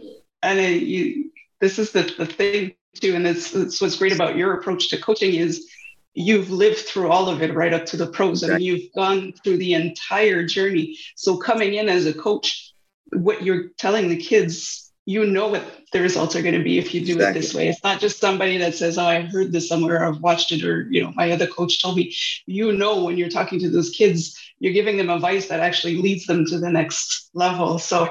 [0.44, 4.38] And it, you this is the, the thing too, and it's, it's what's great about
[4.38, 5.70] your approach to coaching is
[6.14, 8.44] you've lived through all of it right up to the pros.
[8.44, 10.98] I mean, you've gone through the entire journey.
[11.16, 12.74] So coming in as a coach,
[13.14, 16.94] what you're telling the kids, you know what the results are going to be if
[16.94, 17.40] you do exactly.
[17.40, 17.70] it this way.
[17.70, 20.86] It's not just somebody that says, "Oh, I heard this somewhere, I've watched it," or
[20.92, 22.14] you know, my other coach told me.
[22.46, 26.26] You know, when you're talking to those kids, you're giving them advice that actually leads
[26.26, 27.80] them to the next level.
[27.80, 28.10] So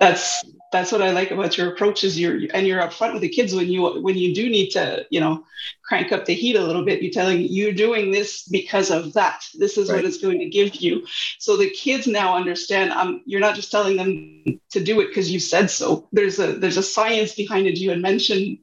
[0.00, 3.28] that's that's what I like about your approach is you're and you're upfront with the
[3.28, 5.44] kids when you when you do need to you know
[5.82, 7.02] crank up the heat a little bit.
[7.02, 9.44] You're telling you're doing this because of that.
[9.54, 9.96] This is right.
[9.96, 11.06] what it's going to give you.
[11.38, 12.92] So the kids now understand.
[12.92, 16.08] Um, you're not just telling them to do it because you said so.
[16.12, 17.78] There's a there's a science behind it.
[17.78, 18.58] You had mentioned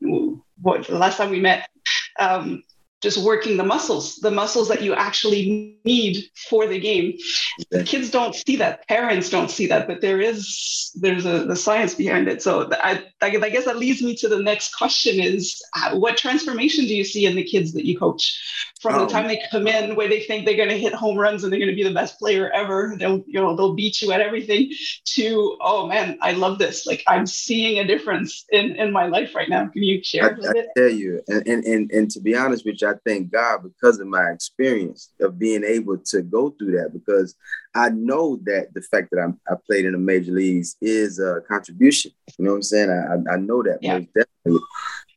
[0.61, 1.67] what the last time we met.
[2.19, 2.63] Um,
[3.01, 7.17] just working the muscles, the muscles that you actually need for the game.
[7.69, 11.55] The kids don't see that, parents don't see that, but there is there's a the
[11.55, 12.41] science behind it.
[12.41, 16.85] So I, I guess that leads me to the next question: is uh, what transformation
[16.85, 18.41] do you see in the kids that you coach
[18.81, 19.07] from the oh.
[19.07, 21.59] time they come in, where they think they're going to hit home runs and they're
[21.59, 22.95] going to be the best player ever?
[22.97, 24.71] They'll you know they'll beat you at everything.
[25.15, 26.85] To oh man, I love this.
[26.85, 29.67] Like I'm seeing a difference in in my life right now.
[29.67, 30.39] Can you share?
[30.43, 33.31] I, I tell you, and, and and and to be honest with you, I thank
[33.31, 37.35] God because of my experience of being able to go through that because
[37.73, 41.41] I know that the fact that I'm, i played in the major leagues is a
[41.47, 42.11] contribution.
[42.37, 42.89] You know what I'm saying?
[42.89, 43.99] I, I know that yeah.
[43.99, 44.65] most definitely.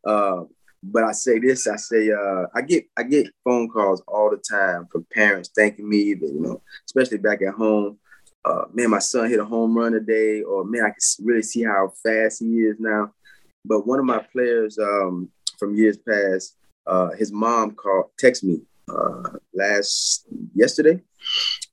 [0.04, 0.44] Uh,
[0.82, 4.36] but I say this, I say uh, I get I get phone calls all the
[4.36, 7.98] time from parents thanking me that you know, especially back at home.
[8.44, 11.64] Uh, man, my son hit a home run today, or man, I can really see
[11.64, 13.12] how fast he is now.
[13.64, 15.28] But one of my players um,
[15.58, 16.56] from years past,
[16.88, 21.00] uh, his mom called, text me uh, last yesterday,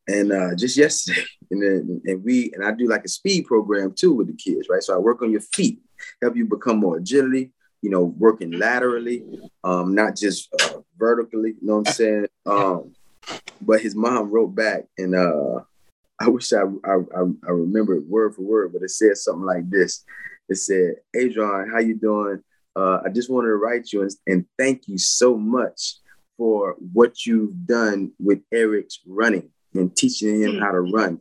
[0.08, 3.94] and uh, just yesterday, and then and we and I do like a speed program
[3.94, 4.84] too with the kids, right?
[4.84, 5.80] So I work on your feet,
[6.22, 7.52] help you become more agility,
[7.82, 9.24] you know, working laterally,
[9.64, 11.56] um, not just uh, vertically.
[11.62, 12.28] You know what I'm saying?
[12.48, 12.94] Um,
[13.60, 15.62] but his mom wrote back, and uh,
[16.20, 16.98] I wish I, I
[17.48, 20.04] I remember it word for word, but it said something like this.
[20.48, 22.44] It said, "Adron, how you doing?
[22.76, 25.96] Uh, I just wanted to write you and, and thank you so much
[26.38, 31.20] for what you've done with Eric's running and teaching him how to run.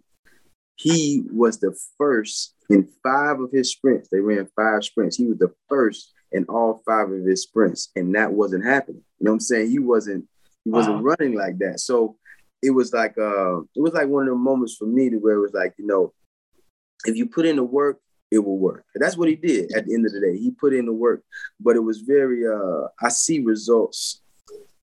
[0.77, 4.09] He was the first in five of his sprints.
[4.11, 5.17] They ran five sprints.
[5.17, 9.03] He was the first in all five of his sprints, and that wasn't happening.
[9.21, 9.71] You know what I'm saying?
[9.71, 10.27] He wasn't
[10.65, 11.03] he wasn't wow.
[11.03, 11.79] running like that.
[11.79, 12.17] So
[12.63, 15.37] it was like uh, it was like one of the moments for me to where
[15.37, 16.13] it was like, you know,
[17.05, 18.85] if you put in the work it will work.
[18.95, 20.37] And that's what he did at the end of the day.
[20.37, 21.23] He put in the work,
[21.61, 24.23] but it was very, uh, I see results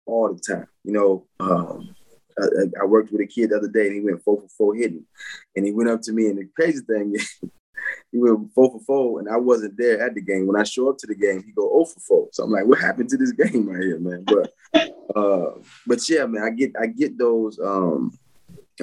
[0.05, 0.67] all the time.
[0.83, 1.95] You know, um,
[2.39, 4.75] I, I, worked with a kid the other day and he went four for four
[4.75, 5.05] hitting.
[5.55, 7.15] And he went up to me, and the crazy thing
[8.11, 10.47] he went four for four, and I wasn't there at the game.
[10.47, 12.27] When I show up to the game, he go oh for four.
[12.31, 14.23] So I'm like, what happened to this game right here, man?
[14.25, 14.53] But
[15.15, 15.51] uh,
[15.87, 18.17] but yeah, man, I get I get those um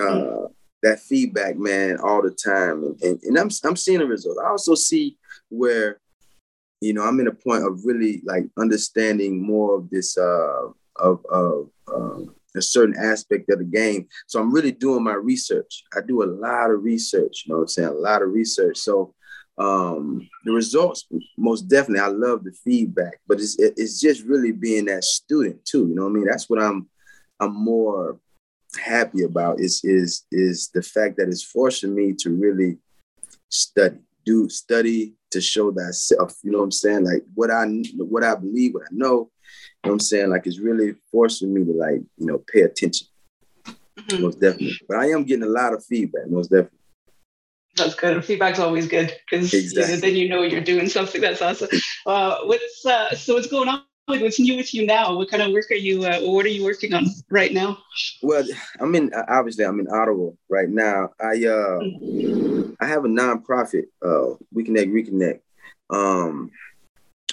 [0.01, 0.47] uh
[0.83, 4.41] that feedback, man, all the time, and, and, and I'm I'm seeing the results.
[4.43, 5.17] I also see
[5.49, 6.01] where
[6.81, 11.25] you know I'm in a point of really like understanding more of this uh of
[11.31, 14.07] of um, a certain aspect of the game.
[14.27, 15.85] So I'm really doing my research.
[15.97, 17.88] I do a lot of research, you know what I'm saying?
[17.88, 18.79] A lot of research.
[18.79, 19.14] So
[19.59, 24.87] um, the results, most definitely, I love the feedback, but it's, it's just really being
[24.87, 25.88] that student too.
[25.88, 26.27] You know what I mean?
[26.27, 26.88] That's what I'm,
[27.41, 28.19] I'm more
[28.79, 32.79] happy about is, is, is the fact that it's forcing me to really
[33.49, 36.37] study, do study to show thyself.
[36.43, 37.05] You know what I'm saying?
[37.05, 37.67] Like what I,
[37.99, 39.31] what I believe, what I know, You know
[39.83, 40.31] what I'm saying?
[40.31, 43.07] Like it's really forcing me to like, you know, pay attention.
[43.67, 44.23] Mm-hmm.
[44.23, 44.79] Most definitely.
[44.88, 46.79] But I am getting a lot of feedback, most definitely.
[47.77, 48.25] That's good.
[48.25, 49.83] Feedback's always good because exactly.
[49.83, 51.69] you know, then you know you're doing something that's awesome.
[52.07, 53.83] Uh, what's uh, so what's going on?
[54.09, 55.14] What's new with you now?
[55.14, 56.05] What kind of work are you?
[56.05, 57.77] Uh, what are you working on right now?
[58.23, 58.42] Well,
[58.81, 59.12] I'm in.
[59.29, 61.11] Obviously, I'm in Ottawa right now.
[61.21, 62.73] I uh, mm-hmm.
[62.81, 65.40] I have a nonprofit, uh, We Connect Reconnect.
[65.90, 66.51] Um,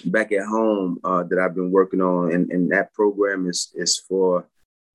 [0.04, 3.98] back at home uh, that I've been working on, and, and that program is is
[3.98, 4.46] for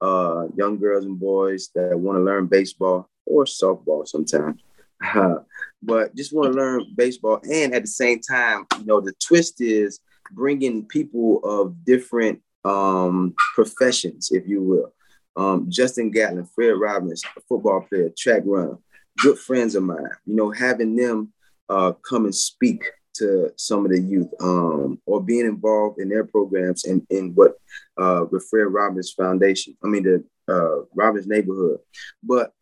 [0.03, 4.61] uh, young girls and boys that want to learn baseball or softball sometimes,
[5.14, 5.37] uh,
[5.83, 7.40] but just want to learn baseball.
[7.51, 9.99] And at the same time, you know, the twist is
[10.33, 14.93] bringing people of different um, professions, if you will.
[15.37, 18.79] Um, Justin Gatlin, Fred Robbins, a football player, track runner,
[19.19, 20.11] good friends of mine.
[20.27, 21.33] You know, having them
[21.69, 26.25] uh, come and speak to some of the youth um, or being involved in their
[26.25, 27.53] programs and in, what
[27.99, 31.79] uh, the Fred Robbins Foundation, I mean, the uh, Robbins neighborhood,
[32.23, 32.53] but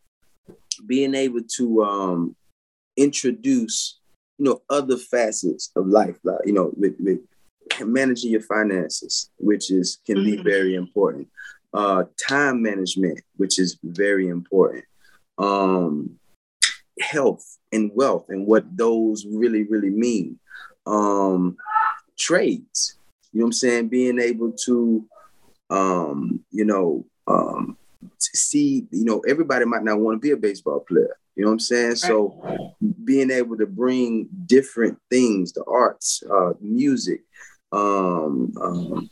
[0.87, 2.37] being able to um,
[2.97, 3.99] introduce,
[4.39, 7.21] you know, other facets of life, like, you know, with, with
[7.87, 10.49] managing your finances, which is can be mm-hmm.
[10.49, 11.29] very important.
[11.75, 14.85] Uh, time management, which is very important.
[15.37, 16.19] Um,
[17.01, 20.39] health and wealth and what those really, really mean.
[20.87, 21.57] Um,
[22.19, 22.99] trades,
[23.33, 23.89] you know what I'm saying?
[23.89, 25.07] Being able to,
[25.71, 27.77] um, you know, um,
[28.19, 31.17] see, you know, everybody might not want to be a baseball player.
[31.37, 31.97] You know what I'm saying?
[31.97, 37.23] So being able to bring different things, the arts, uh, music,
[37.73, 39.11] um, um,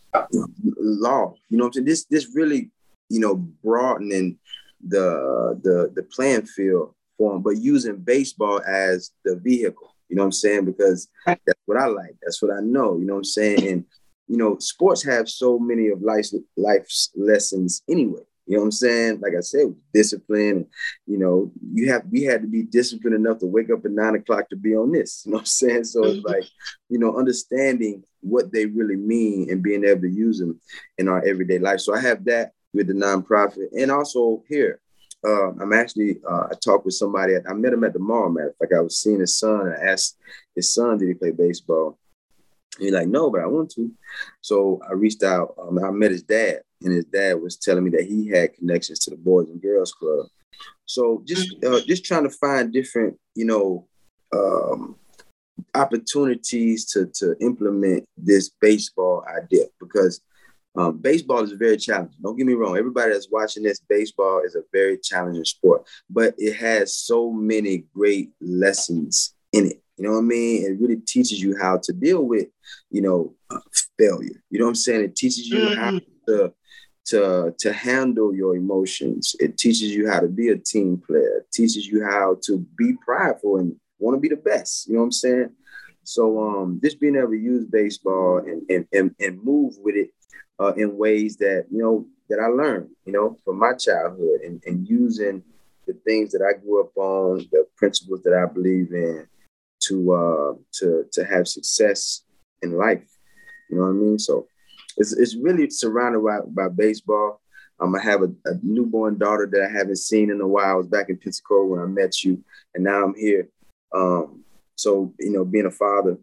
[0.78, 1.86] law, you know what I'm saying?
[1.86, 2.70] This this really,
[3.08, 4.38] you know, broadening
[4.86, 9.94] the the the playing field form, but using baseball as the vehicle.
[10.08, 10.64] You know what I'm saying?
[10.64, 12.16] Because that's what I like.
[12.22, 12.96] That's what I know.
[12.96, 13.66] You know what I'm saying?
[13.66, 13.84] And
[14.28, 18.22] you know, sports have so many of life's life's lessons anyway.
[18.46, 19.20] You know what I'm saying?
[19.20, 20.66] Like I said, discipline.
[21.06, 24.14] You know, you have we had to be disciplined enough to wake up at nine
[24.14, 25.24] o'clock to be on this.
[25.26, 25.84] You know what I'm saying?
[25.84, 26.28] So it's mm-hmm.
[26.28, 26.44] like,
[26.88, 30.60] you know, understanding what they really mean and being able to use them
[30.98, 31.80] in our everyday life.
[31.80, 34.80] So I have that with the nonprofit, and also here,
[35.26, 37.34] uh, I'm actually uh, I talked with somebody.
[37.34, 38.28] At, I met him at the mall.
[38.28, 39.66] Man, like I was seeing his son.
[39.66, 40.18] and I asked
[40.54, 41.98] his son, "Did he play baseball?"
[42.78, 43.90] He's like, "No, but I want to."
[44.40, 45.54] So I reached out.
[45.60, 48.98] Um, I met his dad, and his dad was telling me that he had connections
[49.00, 50.26] to the Boys and Girls Club.
[50.84, 53.86] So just uh, just trying to find different, you know,
[54.32, 54.96] um,
[55.74, 60.20] opportunities to to implement this baseball idea because
[60.76, 62.18] um, baseball is very challenging.
[62.22, 62.76] Don't get me wrong.
[62.76, 67.84] Everybody that's watching this, baseball is a very challenging sport, but it has so many
[67.94, 69.82] great lessons in it.
[69.96, 70.64] You know what I mean?
[70.64, 72.48] It really teaches you how to deal with,
[72.90, 73.60] you know, uh,
[73.98, 74.42] failure.
[74.50, 75.04] You know what I'm saying?
[75.04, 75.80] It teaches you mm-hmm.
[75.80, 76.52] how to
[77.06, 79.34] to to handle your emotions.
[79.40, 81.38] It teaches you how to be a team player.
[81.38, 84.88] It teaches you how to be prideful and want to be the best.
[84.88, 85.50] You know what I'm saying?
[86.04, 90.10] So um, just being able to use baseball and and and, and move with it
[90.58, 94.60] uh, in ways that you know that I learned, you know, from my childhood, and,
[94.66, 95.42] and using
[95.86, 99.26] the things that I grew up on, the principles that I believe in,
[99.84, 102.22] to uh, to to have success
[102.62, 103.08] in life.
[103.70, 104.18] You know what I mean?
[104.18, 104.46] So
[104.96, 107.40] it's it's really surrounded by, by baseball.
[107.78, 110.70] Um, I have a, a, newborn daughter that I haven't seen in a while.
[110.70, 112.42] I was back in Pensacola when I met you,
[112.74, 113.48] and now I'm here.
[113.94, 114.44] Um,
[114.76, 116.16] so you know, being a father,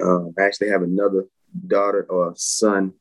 [0.00, 1.26] uh, I actually have another
[1.66, 2.94] daughter or son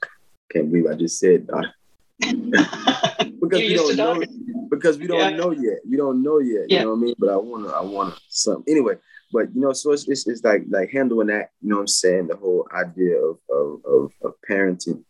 [0.54, 1.73] can't believe I just said that.
[3.41, 4.23] because we don't know
[4.69, 5.30] because we don't yeah.
[5.32, 5.80] know yet.
[5.88, 6.65] We don't know yet.
[6.69, 6.80] Yeah.
[6.80, 7.15] You know what I mean?
[7.17, 8.71] But I wanna I wanna something.
[8.71, 8.95] Anyway,
[9.33, 11.87] but you know, so it's, it's, it's like like handling that, you know what I'm
[11.87, 15.03] saying, the whole idea of of, of, of parenting.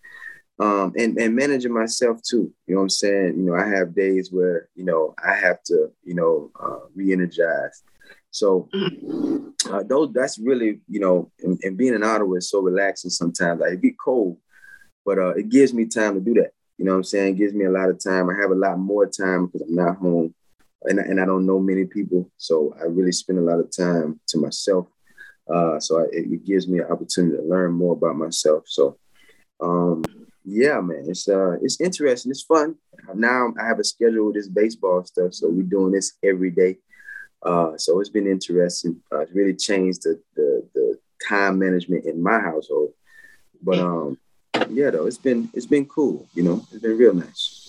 [0.59, 2.53] Um, and, and managing myself too.
[2.67, 3.33] You know what I'm saying?
[3.37, 7.81] You know, I have days where, you know, I have to, you know, uh, re-energize.
[8.29, 8.69] So
[9.69, 13.11] uh, those that's really you know, and, and, being in Ottawa is so relaxing.
[13.11, 14.37] Sometimes like, it get cold,
[15.05, 16.51] but uh, it gives me time to do that.
[16.77, 17.35] You know what I'm saying?
[17.35, 18.29] It gives me a lot of time.
[18.29, 20.33] I have a lot more time because I'm not home,
[20.85, 24.19] and and I don't know many people, so I really spend a lot of time
[24.27, 24.87] to myself.
[25.53, 28.63] Uh, so I, it gives me an opportunity to learn more about myself.
[28.67, 28.97] So,
[29.59, 30.03] um,
[30.45, 32.31] yeah, man, it's uh, it's interesting.
[32.31, 32.75] It's fun.
[33.13, 36.77] Now I have a schedule with this baseball stuff, so we're doing this every day.
[37.41, 39.01] Uh, so it's been interesting.
[39.11, 42.93] Uh, it's really changed the, the, the time management in my household.
[43.61, 44.17] But um,
[44.69, 46.27] yeah, though it's been it's been cool.
[46.33, 47.62] You know, it's been real nice.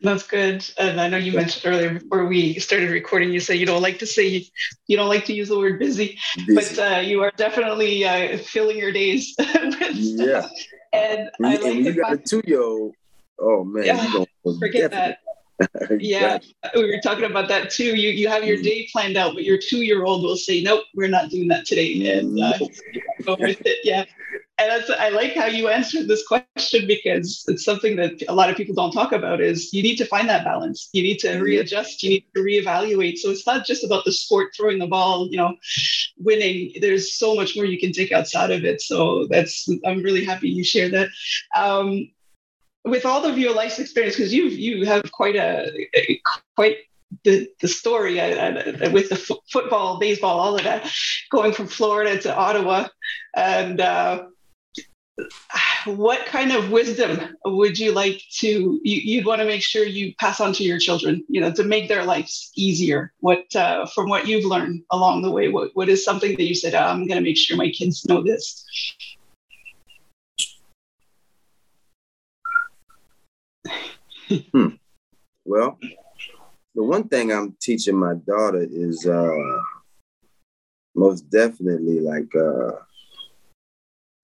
[0.00, 0.64] That's good.
[0.78, 3.98] And I know you mentioned earlier before we started recording, you say you don't like
[3.98, 4.46] to say
[4.86, 6.54] you don't like to use the word busy, busy.
[6.54, 9.34] but uh, you are definitely uh, filling your days.
[9.38, 10.46] yeah.
[10.92, 12.94] And, and, I like and you got a two year old.
[13.40, 14.24] Oh man, yeah,
[14.60, 15.18] forget that.
[15.98, 16.38] yeah,
[16.74, 17.96] we were talking about that too.
[17.96, 18.62] You you have your mm.
[18.62, 21.66] day planned out, but your two year old will say, "Nope, we're not doing that
[21.66, 22.56] today," and uh,
[23.24, 23.78] go with it.
[23.82, 24.04] Yeah,
[24.58, 28.50] and that's, I like how you answered this question because it's something that a lot
[28.50, 29.40] of people don't talk about.
[29.40, 30.88] Is you need to find that balance.
[30.92, 31.42] You need to mm-hmm.
[31.42, 32.02] readjust.
[32.02, 33.18] You need to reevaluate.
[33.18, 35.54] So it's not just about the sport, throwing the ball, you know,
[36.18, 36.72] winning.
[36.80, 38.80] There's so much more you can take outside of it.
[38.82, 41.08] So that's I'm really happy you shared that.
[41.56, 42.10] Um,
[42.84, 46.20] with all of your life experience, because you you have quite a, a
[46.56, 46.78] quite
[47.24, 50.90] the the story uh, with the f- football, baseball, all of that,
[51.30, 52.88] going from Florida to Ottawa,
[53.34, 54.24] and uh,
[55.86, 60.14] what kind of wisdom would you like to you, would want to make sure you
[60.16, 64.08] pass on to your children you know to make their lives easier what uh, from
[64.08, 67.06] what you've learned along the way what, what is something that you said oh, i'm
[67.06, 68.64] going to make sure my kids know this
[74.52, 74.68] hmm.
[75.48, 75.78] Well,
[76.74, 79.32] the one thing I'm teaching my daughter is uh,
[80.94, 82.72] most definitely like uh,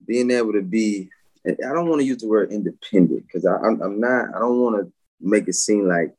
[0.06, 1.10] being able to be.
[1.46, 4.34] I don't want to use the word independent because I'm, I'm not.
[4.34, 6.14] I don't want to make it seem like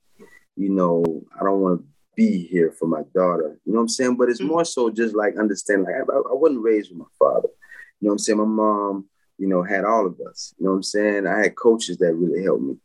[0.56, 3.60] you know I don't want to be here for my daughter.
[3.66, 4.16] You know what I'm saying?
[4.18, 4.50] But it's mm-hmm.
[4.50, 5.86] more so just like understanding.
[5.86, 7.50] Like I, I wasn't raised with my father.
[8.00, 8.40] You know what I'm saying?
[8.40, 9.06] My mom,
[9.38, 10.54] you know, had all of us.
[10.58, 11.28] You know what I'm saying?
[11.28, 12.78] I had coaches that really helped me.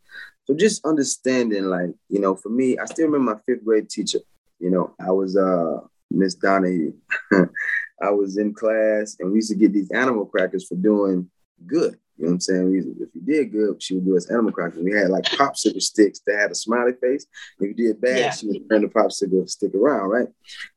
[0.44, 4.20] So just understanding, like, you know, for me, I still remember my fifth grade teacher.
[4.58, 5.78] You know, I was uh
[6.10, 6.94] Miss Donahue.
[8.02, 11.30] I was in class and we used to get these animal crackers for doing
[11.66, 11.98] good.
[12.16, 12.70] You know what I'm saying?
[12.70, 14.82] We, if you did good, she would do us animal crackers.
[14.82, 17.26] We had like popsicle sticks that had a smiley face.
[17.58, 18.30] If you did bad, yeah.
[18.30, 20.28] she would turn the popsicle stick around, right?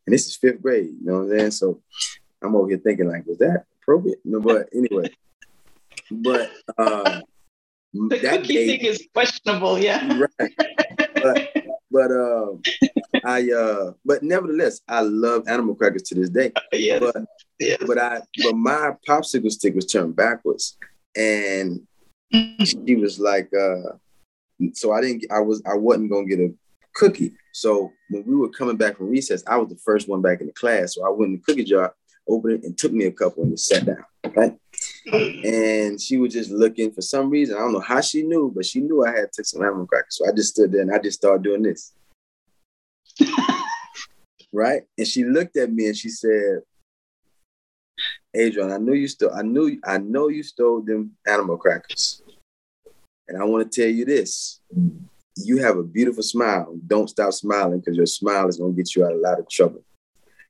[0.05, 1.51] And this is fifth grade, you know what I'm saying?
[1.51, 1.81] So
[2.41, 4.19] I'm over here thinking like, was that appropriate?
[4.23, 5.09] No, but anyway.
[6.11, 7.21] But uh,
[7.93, 10.19] the cookie day, thing is questionable, yeah.
[10.39, 10.53] Right.
[11.15, 11.49] But
[11.91, 12.53] but uh,
[13.25, 16.51] I uh, but nevertheless, I love animal crackers to this day.
[16.71, 16.99] yes.
[16.99, 17.25] But
[17.59, 17.83] yes.
[17.85, 20.77] but I but my popsicle stick was turned backwards,
[21.15, 21.81] and
[22.31, 23.97] she was like, uh,
[24.73, 25.25] so I didn't.
[25.31, 26.53] I was I wasn't gonna get a
[26.95, 27.33] cookie.
[27.53, 30.47] So when we were coming back from recess, I was the first one back in
[30.47, 30.95] the class.
[30.95, 31.93] So I went in the cookie jar,
[32.27, 34.03] opened it, and took me a couple and just sat down.
[34.35, 34.57] Right
[35.11, 37.55] and she was just looking for some reason.
[37.55, 40.17] I don't know how she knew, but she knew I had took some animal crackers.
[40.17, 41.93] So I just stood there and I just started doing this.
[44.53, 44.83] Right?
[44.97, 46.61] And she looked at me and she said,
[48.35, 52.21] Adron, I knew you stole, I knew, I know you stole them animal crackers.
[53.27, 54.59] And I want to tell you this.
[55.37, 56.75] You have a beautiful smile.
[56.85, 59.49] Don't stop smiling because your smile is gonna get you out of a lot of
[59.49, 59.83] trouble.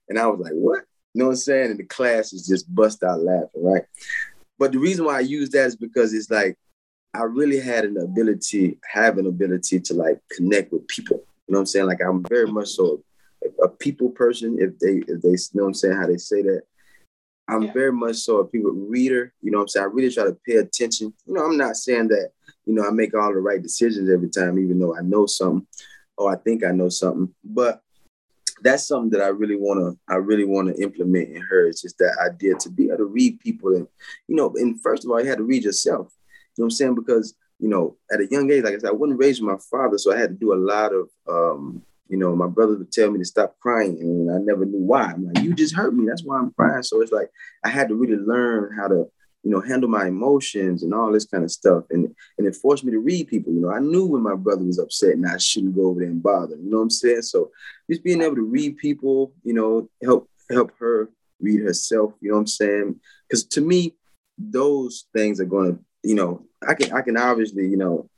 [0.09, 0.83] And I was like, what?
[1.13, 1.71] You know what I'm saying?
[1.71, 3.83] And the class is just bust out laughing, right?
[4.57, 6.57] But the reason why I use that is because it's like
[7.13, 11.17] I really had an ability, have an ability to like connect with people.
[11.17, 11.85] You know what I'm saying?
[11.85, 13.03] Like I'm very much so
[13.63, 14.57] a, people person.
[14.59, 16.63] If they if they you know what I'm saying how they say that.
[17.49, 17.73] I'm yeah.
[17.73, 19.33] very much so a people reader.
[19.41, 19.85] You know what I'm saying?
[19.85, 21.13] I really try to pay attention.
[21.25, 22.29] You know, I'm not saying that,
[22.65, 25.67] you know, I make all the right decisions every time, even though I know something
[26.17, 27.33] or I think I know something.
[27.43, 27.81] But
[28.61, 31.67] that's something that I really want to I really want to implement in her.
[31.67, 33.87] It's just that idea to be able to read people and
[34.27, 36.13] you know, and first of all, you had to read yourself.
[36.55, 36.95] You know what I'm saying?
[36.95, 39.59] Because you know, at a young age, like I said, I wasn't raised with my
[39.71, 42.91] father, so I had to do a lot of um, you know, my brother would
[42.91, 45.03] tell me to stop crying, and I never knew why.
[45.03, 46.05] I'm like, you just hurt me.
[46.07, 46.83] That's why I'm crying.
[46.83, 47.29] So it's like
[47.63, 49.07] I had to really learn how to
[49.43, 51.83] you know, handle my emotions and all this kind of stuff.
[51.89, 53.51] And and it forced me to read people.
[53.53, 56.09] You know, I knew when my brother was upset and I shouldn't go over there
[56.09, 56.55] and bother.
[56.55, 57.23] You know what I'm saying?
[57.23, 57.51] So
[57.89, 61.09] just being able to read people, you know, help help her
[61.41, 62.13] read herself.
[62.21, 62.99] You know what I'm saying?
[63.27, 63.95] Because to me,
[64.37, 68.09] those things are going to, you know, I can I can obviously, you know,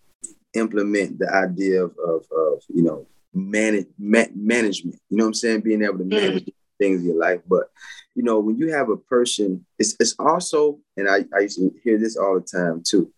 [0.53, 4.99] implement the idea of of, of you know manage ma- management.
[5.09, 5.61] You know what I'm saying?
[5.61, 6.43] Being able to manage.
[6.43, 7.41] Mm-hmm things in your life.
[7.47, 7.69] But
[8.15, 11.73] you know, when you have a person, it's it's also, and I, I used to
[11.83, 13.11] hear this all the time too.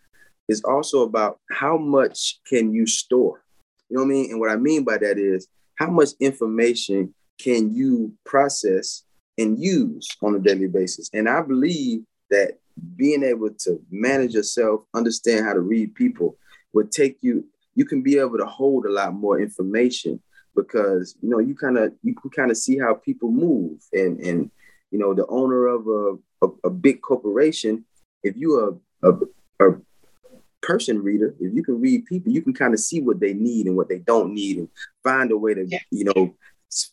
[0.49, 3.43] It's also about how much can you store.
[3.89, 4.31] You know what I mean?
[4.31, 9.03] And what I mean by that is how much information can you process
[9.37, 11.09] and use on a daily basis.
[11.13, 12.01] And I believe
[12.31, 12.57] that
[12.95, 16.37] being able to manage yourself, understand how to read people,
[16.73, 17.45] would take you.
[17.77, 20.21] You can be able to hold a lot more information
[20.55, 23.79] because you know you kind of you can kind of see how people move.
[23.93, 24.51] And and
[24.91, 27.85] you know the owner of a a, a big corporation
[28.23, 29.75] if you are a, a,
[30.61, 33.67] person reader if you can read people you can kind of see what they need
[33.67, 34.67] and what they don't need and
[35.01, 35.79] find a way to yeah.
[35.91, 36.35] you know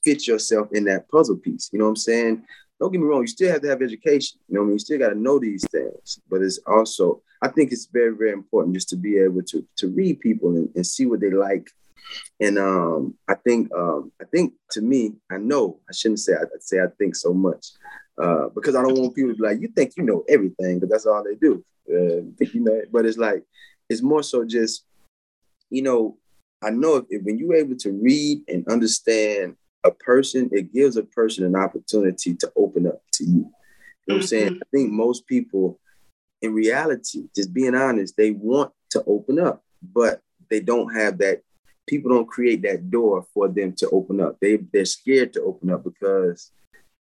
[0.04, 1.70] fit yourself in that puzzle piece.
[1.72, 2.44] You know what i'm saying
[2.80, 4.72] don't get me wrong you still have to have education you know I mean?
[4.74, 8.32] you still got to know these things but it's also i think it's very very
[8.32, 11.68] important just to be able to to read people and, and see what they like
[12.40, 16.44] and um, I think um, I think to me, I know I shouldn't say I
[16.60, 17.68] say I think so much
[18.20, 20.90] uh, because I don't want people to be like, you think you know everything, but
[20.90, 21.64] that's all they do.
[21.88, 23.44] Uh, you know, but it's like
[23.88, 24.84] it's more so just
[25.70, 26.16] you know.
[26.62, 30.96] I know if, if when you're able to read and understand a person, it gives
[30.96, 33.30] a person an opportunity to open up to you.
[33.30, 33.42] You
[34.08, 34.52] know what I'm saying?
[34.54, 34.62] Mm-hmm.
[34.62, 35.78] I think most people,
[36.42, 40.20] in reality, just being honest, they want to open up, but
[40.50, 41.42] they don't have that
[41.86, 44.38] people don't create that door for them to open up.
[44.40, 46.50] They they're scared to open up because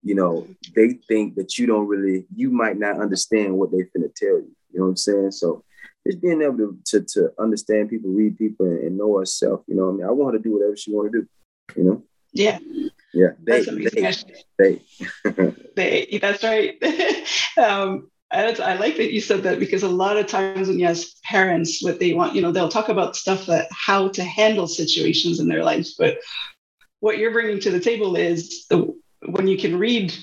[0.04, 4.10] you know they think that you don't really you might not understand what they're gonna
[4.16, 4.56] tell you.
[4.72, 5.32] You know what I'm saying?
[5.32, 5.64] So
[6.06, 9.62] just being able to to, to understand people, read people, and, and know herself.
[9.68, 11.28] You know, what I mean, I want her to do whatever she want to do.
[11.76, 12.04] You know.
[12.34, 12.60] Yeah.
[13.14, 13.32] Yeah.
[13.44, 13.64] They.
[13.64, 14.14] They.
[14.58, 14.82] They.
[15.76, 16.20] they.
[16.22, 16.78] That's right.
[17.58, 21.08] um, I like that you said that because a lot of times when you ask
[21.24, 25.40] parents what they want, you know, they'll talk about stuff that how to handle situations
[25.40, 25.96] in their lives.
[25.98, 26.20] But
[27.02, 28.68] what you're bringing to the table is
[29.26, 30.14] when you can read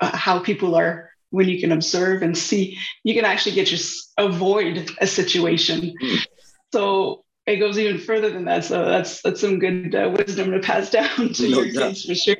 [0.00, 3.80] uh, how people are, when you can observe and see, you can actually get your
[4.18, 5.94] avoid a situation.
[6.02, 6.26] Mm.
[6.72, 8.64] So it goes even further than that.
[8.64, 11.88] So that's that's some good uh, wisdom to pass down to no your doubt.
[11.88, 12.36] kids for sure.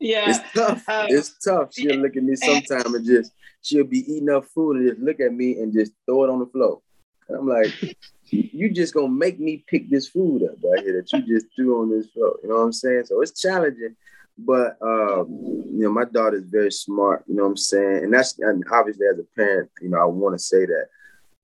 [0.00, 0.88] Yeah, it's tough.
[0.88, 1.74] Um, it's tough.
[1.74, 3.32] She'll look at me sometime and just
[3.62, 6.38] she'll be eating up food and just look at me and just throw it on
[6.38, 6.80] the floor.
[7.28, 7.96] And I'm like,
[8.30, 11.82] you just gonna make me pick this food up right here that you just threw
[11.82, 12.36] on this floor.
[12.42, 13.04] You know what I'm saying?
[13.06, 13.96] So it's challenging,
[14.38, 17.24] but um, you know, my daughter is very smart.
[17.26, 18.04] You know what I'm saying?
[18.04, 20.86] And that's and obviously as a parent, you know, I want to say that,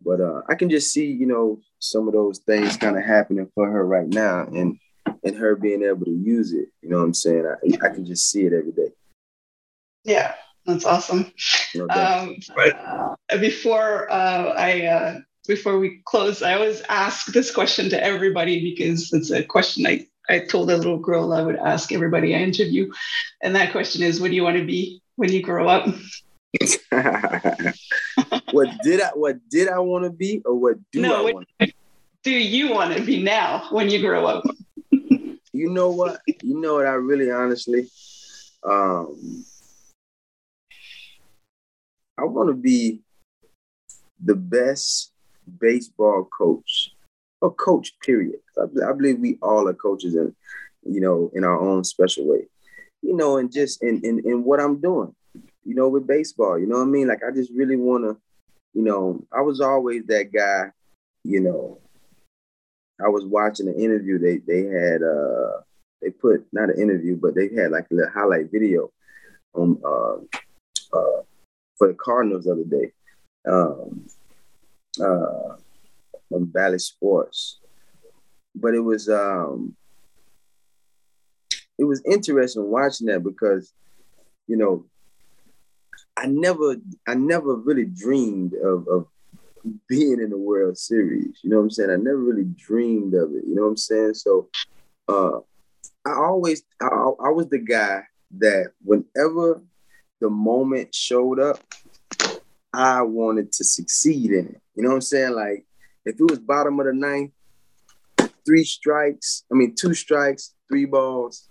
[0.05, 3.49] but uh, I can just see, you know, some of those things kind of happening
[3.55, 4.79] for her right now, and
[5.25, 6.69] and her being able to use it.
[6.83, 7.47] You know what I'm saying?
[7.47, 8.93] I, I can just see it every day.
[10.05, 10.35] Yeah,
[10.67, 11.33] that's awesome.
[11.75, 12.37] No um,
[13.41, 19.13] before uh, I uh, before we close, I always ask this question to everybody because
[19.13, 22.91] it's a question I, I told a little girl I would ask everybody I interview.
[23.43, 25.87] And that question is, what do you want to be when you grow up?
[28.55, 31.49] what did I what did I want to be or what do no, I want
[31.61, 31.75] to be?
[32.23, 34.45] do you want to be now when you grow up?
[34.91, 36.21] you know what?
[36.43, 37.89] You know what I really honestly
[38.65, 39.45] um
[42.19, 43.01] I want to be
[44.25, 45.13] the best
[45.59, 46.93] baseball coach
[47.41, 48.39] or coach, period.
[48.57, 50.35] I, I believe we all are coaches and
[50.85, 52.47] you know, in our own special way,
[53.03, 55.15] you know, and just in, in, in what I'm doing,
[55.65, 57.09] you know, with baseball, you know what I mean?
[57.09, 58.17] Like, I just really want to,
[58.75, 60.71] you know, I was always that guy,
[61.23, 61.79] you know,
[63.05, 64.19] I was watching an interview.
[64.19, 65.61] They, they had, uh,
[66.03, 68.91] they put not an interview, but they had like a little highlight video
[69.55, 70.17] on, uh,
[70.97, 71.23] uh,
[71.77, 72.93] for the Cardinals the other day
[73.49, 74.07] um,
[75.01, 75.57] uh,
[76.35, 77.59] on Bally Sports.
[78.55, 79.77] But it was um,
[81.79, 83.73] it was interesting watching that because
[84.47, 84.85] you know
[86.25, 89.07] I never I never really dreamed of, of
[89.87, 91.39] being in the World Series.
[91.43, 91.91] You know what I'm saying?
[91.91, 93.45] I never really dreamed of it.
[93.47, 94.15] You know what I'm saying?
[94.15, 94.49] So
[95.07, 95.41] uh,
[96.07, 98.05] I always I, I was the guy
[98.39, 99.61] that whenever
[100.23, 101.61] the moment showed up,
[102.73, 104.63] I wanted to succeed in it.
[104.77, 105.35] You know what I'm saying?
[105.35, 105.67] Like
[106.07, 107.33] if it was bottom of the ninth,
[108.47, 111.51] three strikes, I mean two strikes, three balls,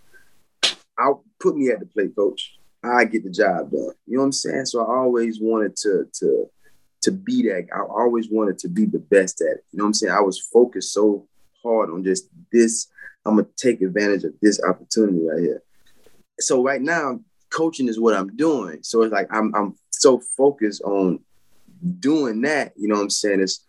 [0.97, 2.57] I'll put me at the plate, coach.
[2.83, 3.93] I get the job done.
[4.05, 4.65] You know what I'm saying?
[4.65, 6.49] So I always wanted to to
[7.01, 7.67] to be that.
[7.73, 9.65] I always wanted to be the best at it.
[9.71, 10.13] You know what I'm saying?
[10.13, 11.27] I was focused so
[11.61, 12.87] hard on just this.
[13.25, 15.63] I'm gonna take advantage of this opportunity right here.
[16.39, 17.19] So right now,
[17.49, 18.79] coaching is what I'm doing.
[18.83, 21.19] So it's like I'm I'm so focused on
[21.99, 23.41] doing that, you know what I'm saying?
[23.41, 23.65] It's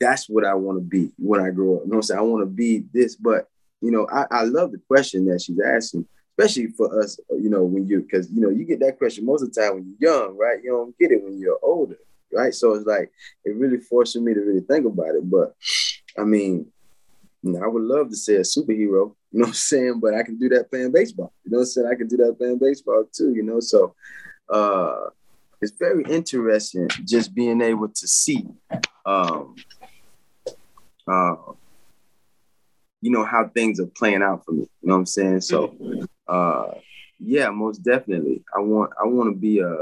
[0.00, 1.82] that's what I want to be when I grow up.
[1.84, 2.20] You know what I'm saying?
[2.20, 3.48] I want to be this, but
[3.80, 6.06] you know, I, I love the question that she's asking,
[6.38, 9.42] especially for us, you know, when you because you know you get that question most
[9.42, 10.62] of the time when you're young, right?
[10.62, 11.98] You don't get it when you're older,
[12.32, 12.54] right?
[12.54, 13.10] So it's like
[13.44, 15.28] it really forced me to really think about it.
[15.28, 15.56] But
[16.16, 16.66] I mean,
[17.44, 20.00] I would love to say a superhero, you know what I'm saying?
[20.00, 21.32] But I can do that playing baseball.
[21.44, 21.88] You know what I'm saying?
[21.92, 23.60] I can do that playing baseball too, you know.
[23.60, 23.94] So
[24.48, 25.10] uh
[25.60, 28.46] it's very interesting just being able to see
[29.04, 29.56] um
[31.08, 31.34] uh
[33.00, 34.60] you know how things are playing out for me.
[34.60, 35.40] You know what I'm saying?
[35.40, 35.74] So
[36.28, 36.72] uh
[37.20, 38.42] yeah, most definitely.
[38.56, 39.76] I want I want to be a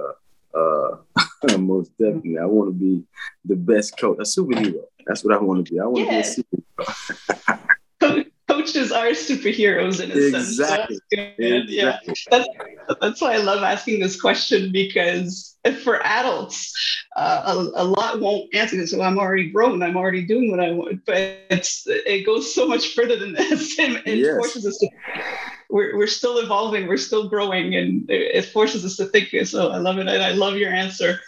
[0.55, 2.38] uh most definitely.
[2.38, 3.05] I want to be
[3.44, 4.84] the best coach, a superhero.
[5.07, 5.80] That's what I want to be.
[5.80, 6.22] I want to yeah.
[6.22, 7.61] be a superhero.
[8.49, 10.97] Coaches are superheroes in a exactly.
[10.97, 11.03] sense.
[11.12, 11.64] So exactly.
[11.68, 11.99] Yeah,
[12.30, 12.49] that's,
[13.01, 16.72] that's why I love asking this question because for adults,
[17.16, 18.92] uh, a, a, lot won't answer this.
[18.92, 19.82] So I'm already grown.
[19.82, 21.05] I'm already doing what I want.
[21.05, 21.16] But
[21.51, 24.36] it's it goes so much further than this, and it yes.
[24.36, 24.88] forces us to
[25.70, 29.28] we're, we're still evolving, we're still growing, and it, forces us to think.
[29.46, 30.08] So I love it.
[30.08, 31.20] And I love your answer.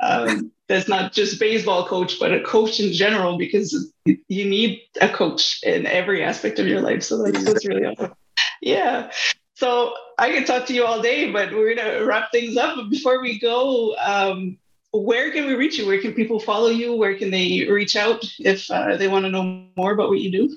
[0.00, 5.08] Um, that's not just baseball coach, but a coach in general, because you need a
[5.08, 7.02] coach in every aspect of your life.
[7.02, 8.14] So that's, that's really awesome.
[8.60, 9.10] Yeah.
[9.54, 12.76] So I could talk to you all day, but we're going to wrap things up.
[12.76, 14.58] But before we go, um,
[14.92, 15.86] where can we reach you?
[15.86, 16.96] Where can people follow you?
[16.96, 20.30] Where can they reach out if uh, they want to know more about what you
[20.30, 20.56] do?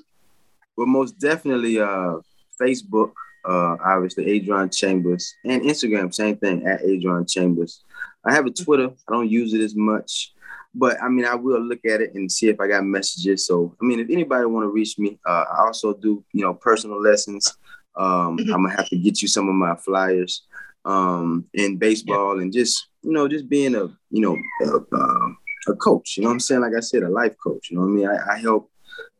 [0.76, 2.16] Well, most definitely uh,
[2.60, 3.12] Facebook
[3.48, 7.82] uh, obviously Adron Chambers, and Instagram, same thing at Adron Chambers.
[8.24, 8.90] I have a Twitter.
[9.08, 10.34] I don't use it as much,
[10.74, 13.46] but I mean, I will look at it and see if I got messages.
[13.46, 16.52] So, I mean, if anybody want to reach me, uh, I also do, you know,
[16.52, 17.56] personal lessons.
[17.96, 18.52] Um, mm-hmm.
[18.52, 20.46] I'm gonna have to get you some of my flyers
[20.84, 22.42] um, in baseball yeah.
[22.42, 25.28] and just, you know, just being a, you know, a, uh,
[25.68, 26.16] a, coach.
[26.16, 26.60] You know what I'm saying?
[26.60, 27.70] Like I said, a life coach.
[27.70, 28.08] You know what I mean?
[28.08, 28.70] I, I help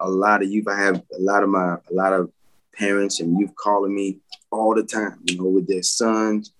[0.00, 0.68] a lot of youth.
[0.68, 2.30] I have a lot of my, a lot of
[2.78, 4.18] parents and youth calling me
[4.50, 6.52] all the time, you know, with their sons,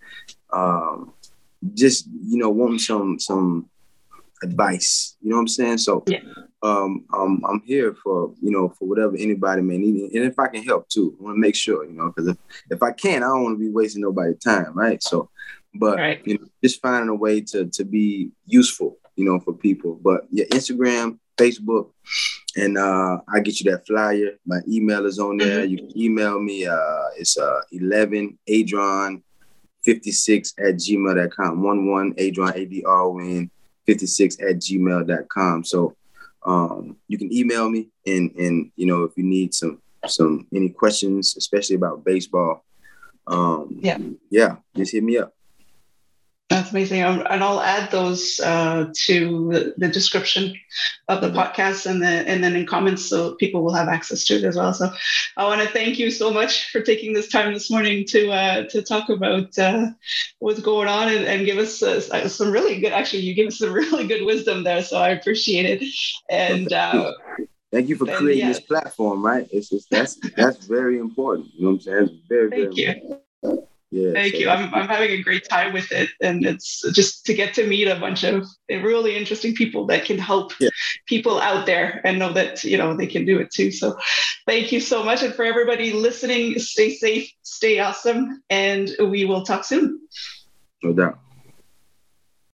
[0.53, 1.13] um,
[1.75, 3.69] just you know, wanting some some
[4.43, 5.17] advice.
[5.23, 5.79] You know what I'm saying?
[5.79, 6.21] So, yeah.
[6.63, 10.49] um, um, I'm here for you know for whatever anybody may need, and if I
[10.49, 12.37] can help too, I want to make sure you know because if
[12.71, 15.03] if I can, I don't want to be wasting nobody's time, right?
[15.03, 15.31] So,
[15.75, 16.27] but right.
[16.27, 19.99] you know, just finding a way to to be useful, you know, for people.
[20.03, 21.91] But yeah, Instagram, Facebook,
[22.57, 24.33] and uh, I get you that flyer.
[24.47, 25.61] My email is on there.
[25.61, 25.71] Mm-hmm.
[25.71, 26.67] You can email me.
[26.67, 29.23] Uh, it's uh, 11 Adron
[29.85, 31.65] 56 at gmail.com.
[31.65, 33.51] 11 Adron, A D R O N
[33.87, 35.65] 56 at gmail.com.
[35.65, 35.97] So
[36.45, 40.69] um, you can email me and, and, you know, if you need some, some, any
[40.69, 42.65] questions, especially about baseball,
[43.27, 43.99] um, yeah,
[44.31, 45.35] yeah, just hit me up.
[46.49, 47.03] That's amazing.
[47.03, 50.55] Um, and I'll add those uh, to the, description
[51.09, 54.37] of the podcast and, the, and then in comments so people will have access to
[54.37, 54.73] it as well.
[54.73, 54.91] So
[55.37, 58.65] I want to thank you so much for taking this time this morning to uh,
[58.71, 59.89] to talk about uh,
[60.39, 63.59] what's going on and, and give us uh, some really good, actually, you give us
[63.59, 64.83] some really good wisdom there.
[64.83, 65.85] So I appreciate it.
[66.31, 67.13] And uh,
[67.71, 68.49] Thank you for creating yeah.
[68.49, 69.47] this platform, right?
[69.53, 71.49] It's just that's that's very important.
[71.55, 72.03] You know what I'm saying?
[72.05, 73.21] It's very, Thank very you.
[73.43, 73.68] Important.
[73.91, 74.41] Yeah, Thank so.
[74.41, 74.49] you.
[74.51, 76.11] I'm, I'm having a great time with it.
[76.21, 80.19] And it's just to get to meet a bunch of really interesting people that can
[80.19, 80.69] help yeah.
[81.07, 83.71] people out there and know that, you know, they can do it too.
[83.71, 83.97] So
[84.47, 85.23] thank you so much.
[85.23, 90.01] And for everybody listening, stay safe, stay awesome, and we will talk soon.
[90.83, 91.19] No doubt.